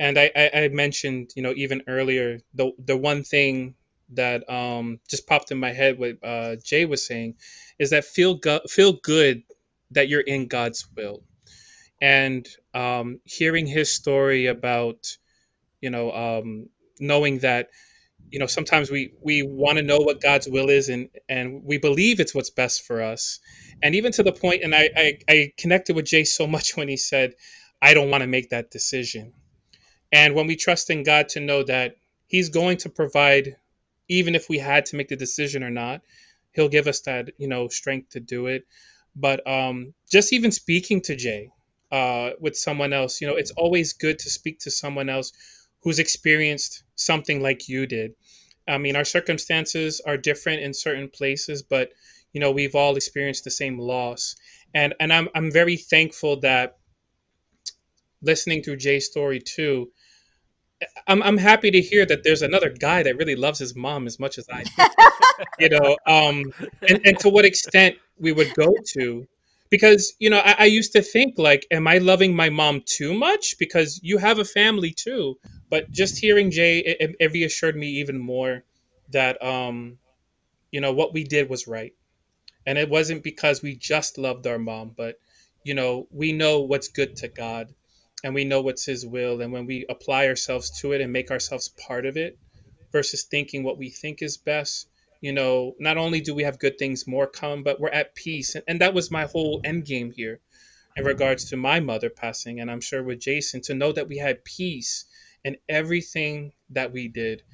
and 0.00 0.18
I, 0.18 0.32
I, 0.36 0.50
I 0.64 0.68
mentioned, 0.70 1.32
you 1.36 1.42
know, 1.42 1.54
even 1.56 1.82
earlier, 1.88 2.40
the 2.54 2.72
the 2.84 2.98
one 2.98 3.24
thing 3.24 3.76
that 4.14 4.48
um, 4.50 5.00
just 5.10 5.28
popped 5.28 5.52
in 5.52 5.58
my 5.58 5.72
head, 5.72 5.98
what 5.98 6.18
uh, 6.24 6.56
Jay 6.64 6.86
was 6.86 7.06
saying, 7.06 7.36
is 7.80 7.90
that 7.92 8.06
feel 8.06 8.36
go- 8.36 8.62
feel 8.68 8.94
good 8.94 9.44
that 9.92 10.08
you're 10.08 10.22
in 10.22 10.48
God's 10.48 10.86
will, 10.96 11.24
and 12.00 12.46
um, 12.74 13.20
hearing 13.24 13.66
his 13.66 13.94
story 13.94 14.46
about, 14.46 15.06
you 15.80 15.90
know, 15.90 16.12
um, 16.12 16.68
knowing 17.00 17.40
that, 17.40 17.70
you 18.30 18.38
know, 18.40 18.46
sometimes 18.46 18.90
we 18.90 19.12
we 19.22 19.42
want 19.42 19.78
to 19.78 19.84
know 19.84 19.98
what 19.98 20.22
God's 20.22 20.48
will 20.48 20.70
is, 20.70 20.88
and 20.90 21.10
and 21.28 21.64
we 21.64 21.78
believe 21.78 22.20
it's 22.20 22.34
what's 22.34 22.50
best 22.50 22.84
for 22.86 23.02
us, 23.02 23.40
and 23.82 23.94
even 23.96 24.12
to 24.12 24.22
the 24.24 24.32
point, 24.32 24.62
and 24.64 24.74
I 24.74 24.90
I, 24.96 25.18
I 25.28 25.52
connected 25.58 25.96
with 25.96 26.06
Jay 26.06 26.24
so 26.24 26.46
much 26.46 26.76
when 26.76 26.88
he 26.88 26.96
said, 26.98 27.34
I 27.82 27.94
don't 27.94 28.10
want 28.10 28.22
to 28.22 28.28
make 28.28 28.50
that 28.50 28.70
decision 28.70 29.32
and 30.12 30.34
when 30.34 30.46
we 30.46 30.56
trust 30.56 30.90
in 30.90 31.02
God 31.02 31.28
to 31.30 31.40
know 31.40 31.62
that 31.64 31.96
He's 32.26 32.48
going 32.48 32.78
to 32.78 32.88
provide, 32.88 33.56
even 34.08 34.34
if 34.34 34.48
we 34.48 34.58
had 34.58 34.86
to 34.86 34.96
make 34.96 35.08
the 35.08 35.16
decision 35.16 35.62
or 35.62 35.70
not, 35.70 36.02
He'll 36.52 36.68
give 36.68 36.86
us 36.86 37.00
that, 37.02 37.30
you 37.38 37.48
know, 37.48 37.68
strength 37.68 38.10
to 38.10 38.20
do 38.20 38.46
it. 38.46 38.66
But 39.14 39.46
um, 39.46 39.94
just 40.10 40.32
even 40.32 40.52
speaking 40.52 41.00
to 41.02 41.16
Jay 41.16 41.50
uh, 41.90 42.30
with 42.40 42.56
someone 42.56 42.92
else, 42.92 43.20
you 43.20 43.26
know, 43.26 43.36
it's 43.36 43.52
always 43.52 43.92
good 43.92 44.18
to 44.20 44.30
speak 44.30 44.60
to 44.60 44.70
someone 44.70 45.08
else 45.08 45.32
who's 45.82 45.98
experienced 45.98 46.82
something 46.96 47.40
like 47.40 47.68
you 47.68 47.86
did. 47.86 48.14
I 48.68 48.78
mean, 48.78 48.96
our 48.96 49.04
circumstances 49.04 50.00
are 50.00 50.16
different 50.16 50.62
in 50.62 50.74
certain 50.74 51.08
places, 51.08 51.62
but 51.62 51.92
you 52.32 52.40
know, 52.40 52.50
we've 52.50 52.74
all 52.74 52.96
experienced 52.96 53.44
the 53.44 53.50
same 53.50 53.78
loss. 53.78 54.36
And 54.74 54.94
and 55.00 55.12
I'm 55.12 55.28
I'm 55.34 55.50
very 55.50 55.76
thankful 55.76 56.40
that 56.40 56.76
listening 58.22 58.62
through 58.62 58.76
Jay's 58.76 59.06
story 59.06 59.40
too, 59.40 59.90
I'm 61.06 61.22
I'm 61.22 61.38
happy 61.38 61.70
to 61.70 61.80
hear 61.80 62.04
that 62.06 62.22
there's 62.22 62.42
another 62.42 62.70
guy 62.70 63.02
that 63.02 63.16
really 63.16 63.36
loves 63.36 63.58
his 63.58 63.74
mom 63.74 64.06
as 64.06 64.18
much 64.18 64.38
as 64.38 64.46
I 64.52 64.64
do. 64.64 64.70
you 65.58 65.68
know, 65.70 65.96
um, 66.06 66.52
and, 66.88 67.00
and 67.04 67.18
to 67.20 67.28
what 67.28 67.44
extent 67.44 67.96
we 68.18 68.32
would 68.32 68.54
go 68.54 68.74
to 68.92 69.26
because 69.70 70.14
you 70.18 70.30
know 70.30 70.38
I, 70.38 70.56
I, 70.60 70.64
used 70.64 70.92
to 70.92 71.02
think 71.02 71.38
like 71.38 71.66
am 71.70 71.86
i 71.86 71.98
loving 71.98 72.34
my 72.34 72.50
mom 72.50 72.82
too 72.84 73.14
much? 73.14 73.56
Because 73.58 74.00
you 74.02 74.18
have 74.18 74.38
a 74.38 74.44
family 74.44 74.92
too 74.92 75.38
but 75.68 75.90
just 75.90 76.18
hearing 76.18 76.50
jay 76.50 76.78
it, 76.78 77.16
it 77.18 77.32
reassured 77.32 77.76
me 77.76 77.88
even 78.00 78.18
more 78.18 78.62
that 79.10 79.42
um 79.42 79.98
you 80.70 80.80
know 80.80 80.92
what 80.92 81.12
we 81.12 81.24
did 81.24 81.48
was 81.48 81.66
right. 81.66 81.92
And 82.68 82.78
it 82.78 82.90
wasn't 82.90 83.22
because 83.22 83.62
we 83.62 83.76
just 83.76 84.18
loved 84.18 84.46
our 84.46 84.58
mom 84.58 84.92
but 84.96 85.16
you 85.64 85.74
know 85.74 86.06
we 86.10 86.32
know 86.32 86.60
what's 86.60 86.88
good 86.88 87.16
to 87.16 87.28
god 87.28 87.72
and 88.26 88.34
we 88.34 88.44
know 88.44 88.60
what's 88.60 88.84
his 88.84 89.06
will 89.06 89.40
and 89.40 89.52
when 89.52 89.66
we 89.66 89.86
apply 89.88 90.26
ourselves 90.26 90.80
to 90.80 90.90
it 90.90 91.00
and 91.00 91.12
make 91.12 91.30
ourselves 91.30 91.68
part 91.68 92.04
of 92.04 92.16
it 92.16 92.36
versus 92.90 93.22
thinking 93.22 93.62
what 93.62 93.78
we 93.78 93.88
think 93.88 94.20
is 94.20 94.36
best 94.36 94.88
you 95.20 95.32
know 95.32 95.76
not 95.78 95.96
only 95.96 96.20
do 96.20 96.34
we 96.34 96.42
have 96.42 96.58
good 96.58 96.76
things 96.76 97.06
more 97.06 97.28
come 97.28 97.62
but 97.62 97.78
we're 97.78 97.88
at 97.88 98.16
peace. 98.16 98.56
And, 98.56 98.64
and 98.66 98.80
that 98.80 98.94
was 98.94 99.12
my 99.12 99.26
whole 99.26 99.60
end 99.62 99.84
game 99.84 100.10
here 100.10 100.40
in 100.96 101.04
regards 101.04 101.50
to 101.50 101.56
my 101.56 101.78
mother 101.78 102.10
passing 102.10 102.58
and 102.58 102.68
i'm 102.68 102.80
sure 102.80 103.04
with 103.04 103.20
jason 103.20 103.60
to 103.60 103.74
know 103.74 103.92
that 103.92 104.08
we 104.08 104.18
had 104.18 104.44
peace 104.44 105.04
in 105.46 105.56
everything 105.68 106.52
that 106.70 106.92
we 106.92 107.06
did. 107.06 107.44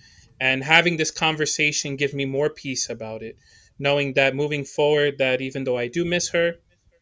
And 0.41 0.65
having 0.65 0.97
this 0.97 1.11
conversation 1.11 1.97
gives 1.97 2.15
me 2.15 2.25
more 2.25 2.49
peace 2.49 2.89
about 2.89 3.23
it 3.23 3.37
knowing 3.79 4.15
that 4.15 4.35
moving 4.35 4.65
forward, 4.65 5.19
that 5.19 5.41
even 5.43 5.65
though 5.65 5.77
I 5.77 5.89
do 5.89 6.05
miss 6.05 6.31
her, 6.31 6.55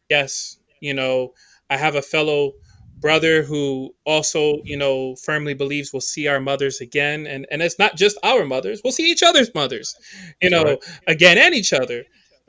yes, 0.09 0.59
you 0.81 0.95
know, 0.95 1.35
I 1.69 1.77
have 1.77 1.95
a 1.95 2.03
fellow 2.03 2.55
brother 3.01 3.43
who 3.43 3.95
also, 4.05 4.59
you 4.65 4.77
know, 4.77 5.17
firmly 5.17 5.55
believes 5.55 5.93
we'll 5.93 6.01
see 6.01 6.29
our 6.29 6.41
mothers 6.41 6.81
again. 6.81 7.27
And, 7.27 7.47
and 7.51 7.63
it's 7.63 7.79
not 7.79 7.97
just 7.97 8.19
our 8.23 8.45
mothers, 8.45 8.81
we'll 8.85 8.93
see 8.93 9.11
each 9.11 9.23
other's 9.23 9.55
mothers, 9.55 9.97
you 10.41 10.51
know, 10.51 10.65
right. 10.65 10.79
again 11.07 11.39
and 11.39 11.55
each 11.55 11.73
other. 11.73 12.05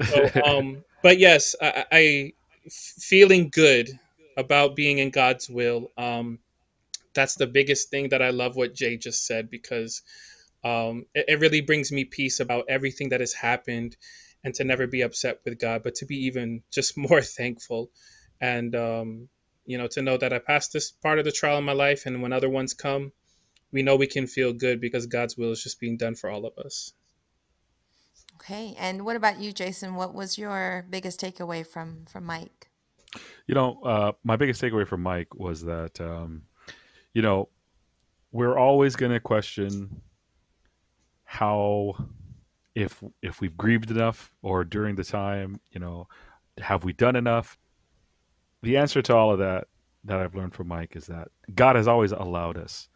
So, 0.06 0.30
um, 0.46 0.84
but 1.02 1.18
yes, 1.18 1.56
I, 1.62 1.86
I 1.92 2.34
feeling 2.70 3.50
good 3.50 3.90
about 4.38 4.76
being 4.76 4.98
in 4.98 5.10
God's 5.10 5.50
will. 5.50 5.92
Um, 5.98 6.40
that's 7.14 7.36
the 7.36 7.48
biggest 7.48 7.90
thing 7.90 8.10
that 8.10 8.22
I 8.22 8.30
love 8.30 8.56
what 8.56 8.74
Jay 8.74 8.98
just 8.98 9.26
said 9.26 9.50
because 9.50 10.02
um, 10.64 11.06
it, 11.14 11.26
it 11.28 11.40
really 11.40 11.62
brings 11.62 11.92
me 11.92 12.06
peace 12.06 12.40
about 12.40 12.66
everything 12.70 13.10
that 13.10 13.20
has 13.20 13.34
happened 13.34 13.98
and 14.44 14.54
to 14.56 14.64
never 14.64 14.88
be 14.88 15.02
upset 15.02 15.40
with 15.46 15.60
God, 15.60 15.84
but 15.84 15.96
to 15.96 16.06
be 16.06 16.26
even 16.26 16.64
just 16.72 16.98
more 17.10 17.22
thankful 17.22 17.90
and 18.40 18.76
um, 18.76 19.30
you 19.72 19.78
know 19.78 19.88
to 19.88 20.02
know 20.02 20.18
that 20.18 20.34
I 20.34 20.40
passed 20.40 20.74
this 20.74 20.92
part 20.92 21.18
of 21.18 21.26
the 21.26 21.32
trial 21.32 21.58
in 21.58 21.64
my 21.64 21.72
life, 21.72 22.06
and 22.06 22.22
when 22.22 22.34
other 22.34 22.50
ones 22.50 22.74
come, 22.74 23.14
we 23.72 23.84
know 23.84 23.96
we 23.96 24.08
can 24.08 24.28
feel 24.28 24.52
good 24.52 24.82
because 24.82 25.08
God's 25.08 25.38
will 25.38 25.52
is 25.52 25.64
just 25.64 25.80
being 25.80 25.96
done 25.96 26.16
for 26.16 26.30
all 26.30 26.46
of 26.46 26.58
us. 26.58 26.92
Okay, 28.36 28.76
and 28.78 29.06
what 29.06 29.16
about 29.16 29.40
you, 29.40 29.54
Jason? 29.54 29.96
What 29.96 30.14
was 30.14 30.38
your 30.38 30.86
biggest 30.90 31.22
takeaway 31.22 31.66
from 31.66 32.06
from 32.06 32.26
Mike? 32.26 32.68
You 33.48 33.56
know, 33.56 33.80
uh, 33.84 34.12
my 34.24 34.36
biggest 34.36 34.62
takeaway 34.62 34.86
from 34.86 35.04
Mike 35.04 35.34
was 35.36 35.64
that 35.64 36.02
um, 36.02 36.42
you 37.14 37.22
know 37.22 37.48
we're 38.34 38.58
always 38.58 38.98
going 38.98 39.14
to 39.14 39.22
question 39.22 40.02
how 41.24 41.96
if 42.76 43.02
if 43.22 43.40
we've 43.40 43.56
grieved 43.56 43.90
enough 43.90 44.34
or 44.42 44.66
during 44.66 44.96
the 44.96 45.04
time 45.04 45.60
you 45.72 45.80
know 45.80 46.08
have 46.58 46.84
we 46.84 46.94
done 46.94 47.16
enough 47.16 47.58
the 48.62 48.78
answer 48.78 49.02
to 49.02 49.16
all 49.16 49.32
of 49.32 49.40
that 49.40 49.68
that 50.04 50.20
I've 50.20 50.36
learned 50.36 50.54
from 50.54 50.68
Mike 50.68 50.96
is 50.96 51.08
that 51.08 51.30
God 51.54 51.76
has 51.76 51.88
always 51.88 52.12
allowed 52.12 52.58
us 52.58 52.90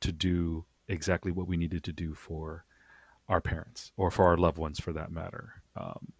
to 0.00 0.12
do 0.12 0.64
exactly 0.88 1.32
what 1.32 1.46
we 1.46 1.56
needed 1.56 1.84
to 1.84 1.92
do 1.92 2.14
for 2.14 2.64
our 3.28 3.40
parents 3.40 3.92
or 3.96 4.10
for 4.10 4.26
our 4.26 4.36
loved 4.36 4.58
ones 4.58 4.80
for 4.80 4.92
that 4.92 5.12
matter. 5.12 5.62
Um, 5.76 6.12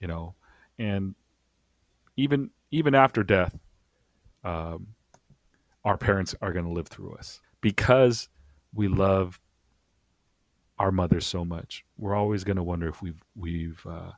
you 0.00 0.08
know, 0.08 0.34
and 0.78 1.14
even 2.16 2.50
even 2.70 2.94
after 2.94 3.22
death, 3.22 3.58
um, 4.44 4.88
our 5.84 5.96
parents 5.96 6.34
are 6.40 6.52
going 6.52 6.64
to 6.64 6.72
live 6.72 6.88
through 6.88 7.14
us 7.14 7.40
because 7.60 8.28
we 8.74 8.88
love 8.88 9.40
our 10.78 10.92
mothers 10.92 11.26
so 11.26 11.44
much. 11.44 11.84
We're 11.96 12.14
always 12.14 12.44
going 12.44 12.56
to 12.56 12.62
wonder 12.62 12.88
if 12.88 13.02
we've 13.02 13.22
we've 13.36 13.84
uh, 13.88 14.12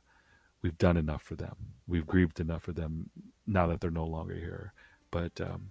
we've 0.61 0.77
done 0.77 0.97
enough 0.97 1.23
for 1.23 1.35
them. 1.35 1.55
We've 1.87 2.05
grieved 2.05 2.39
enough 2.39 2.63
for 2.63 2.71
them 2.73 3.09
now 3.51 3.67
that 3.67 3.81
they're 3.81 3.91
no 3.91 4.05
longer 4.05 4.33
here. 4.35 4.73
But 5.11 5.39
um, 5.41 5.61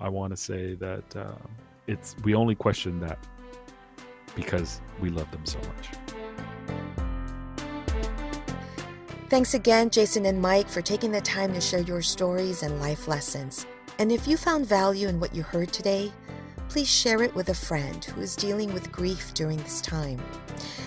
I 0.00 0.08
want 0.08 0.32
to 0.32 0.36
say 0.36 0.74
that 0.74 1.16
uh, 1.16 1.34
it's 1.86 2.16
we 2.24 2.34
only 2.34 2.54
question 2.54 3.00
that 3.00 3.18
because 4.34 4.80
we 5.00 5.10
love 5.10 5.30
them 5.30 5.44
so 5.46 5.58
much. 5.58 5.90
Thanks 9.28 9.54
again, 9.54 9.88
Jason 9.88 10.26
and 10.26 10.42
Mike, 10.42 10.68
for 10.68 10.82
taking 10.82 11.10
the 11.10 11.20
time 11.20 11.54
to 11.54 11.60
share 11.60 11.80
your 11.80 12.02
stories 12.02 12.62
and 12.62 12.80
life 12.80 13.08
lessons. 13.08 13.66
And 13.98 14.12
if 14.12 14.26
you 14.26 14.36
found 14.36 14.66
value 14.66 15.08
in 15.08 15.20
what 15.20 15.34
you 15.34 15.42
heard 15.42 15.72
today, 15.72 16.12
please 16.68 16.90
share 16.90 17.22
it 17.22 17.34
with 17.34 17.48
a 17.48 17.54
friend 17.54 18.04
who 18.04 18.20
is 18.20 18.36
dealing 18.36 18.74
with 18.74 18.92
grief 18.92 19.32
during 19.32 19.58
this 19.58 19.80
time. 19.80 20.20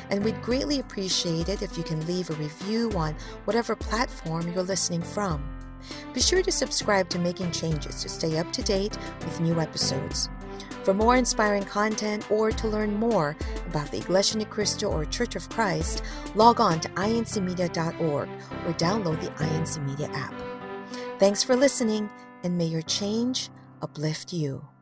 And 0.09 0.23
we'd 0.23 0.39
greatly 0.43 0.79
appreciate 0.79 1.49
it 1.49 1.61
if 1.61 1.77
you 1.77 1.83
can 1.83 2.05
leave 2.05 2.29
a 2.29 2.33
review 2.33 2.91
on 2.95 3.15
whatever 3.45 3.75
platform 3.75 4.51
you're 4.51 4.63
listening 4.63 5.01
from. 5.01 5.54
Be 6.13 6.21
sure 6.21 6.41
to 6.41 6.51
subscribe 6.51 7.09
to 7.09 7.19
Making 7.19 7.51
Changes 7.51 8.01
to 8.01 8.09
stay 8.09 8.37
up 8.37 8.51
to 8.53 8.63
date 8.63 8.97
with 9.19 9.39
new 9.39 9.59
episodes. 9.59 10.29
For 10.83 10.93
more 10.93 11.15
inspiring 11.15 11.63
content 11.63 12.29
or 12.29 12.51
to 12.51 12.67
learn 12.67 12.93
more 12.93 13.35
about 13.67 13.91
the 13.91 13.97
Iglesia 13.97 14.37
Ni 14.37 14.45
Cristo 14.45 14.87
or 14.87 15.05
Church 15.05 15.35
of 15.35 15.49
Christ, 15.49 16.03
log 16.35 16.61
on 16.61 16.79
to 16.81 16.89
incmedia.org 16.89 18.29
or 18.29 18.73
download 18.73 19.19
the 19.21 19.31
INC 19.43 19.83
Media 19.85 20.09
app. 20.13 20.33
Thanks 21.17 21.43
for 21.43 21.55
listening, 21.55 22.09
and 22.43 22.57
may 22.57 22.65
your 22.65 22.83
change 22.83 23.49
uplift 23.81 24.31
you. 24.31 24.74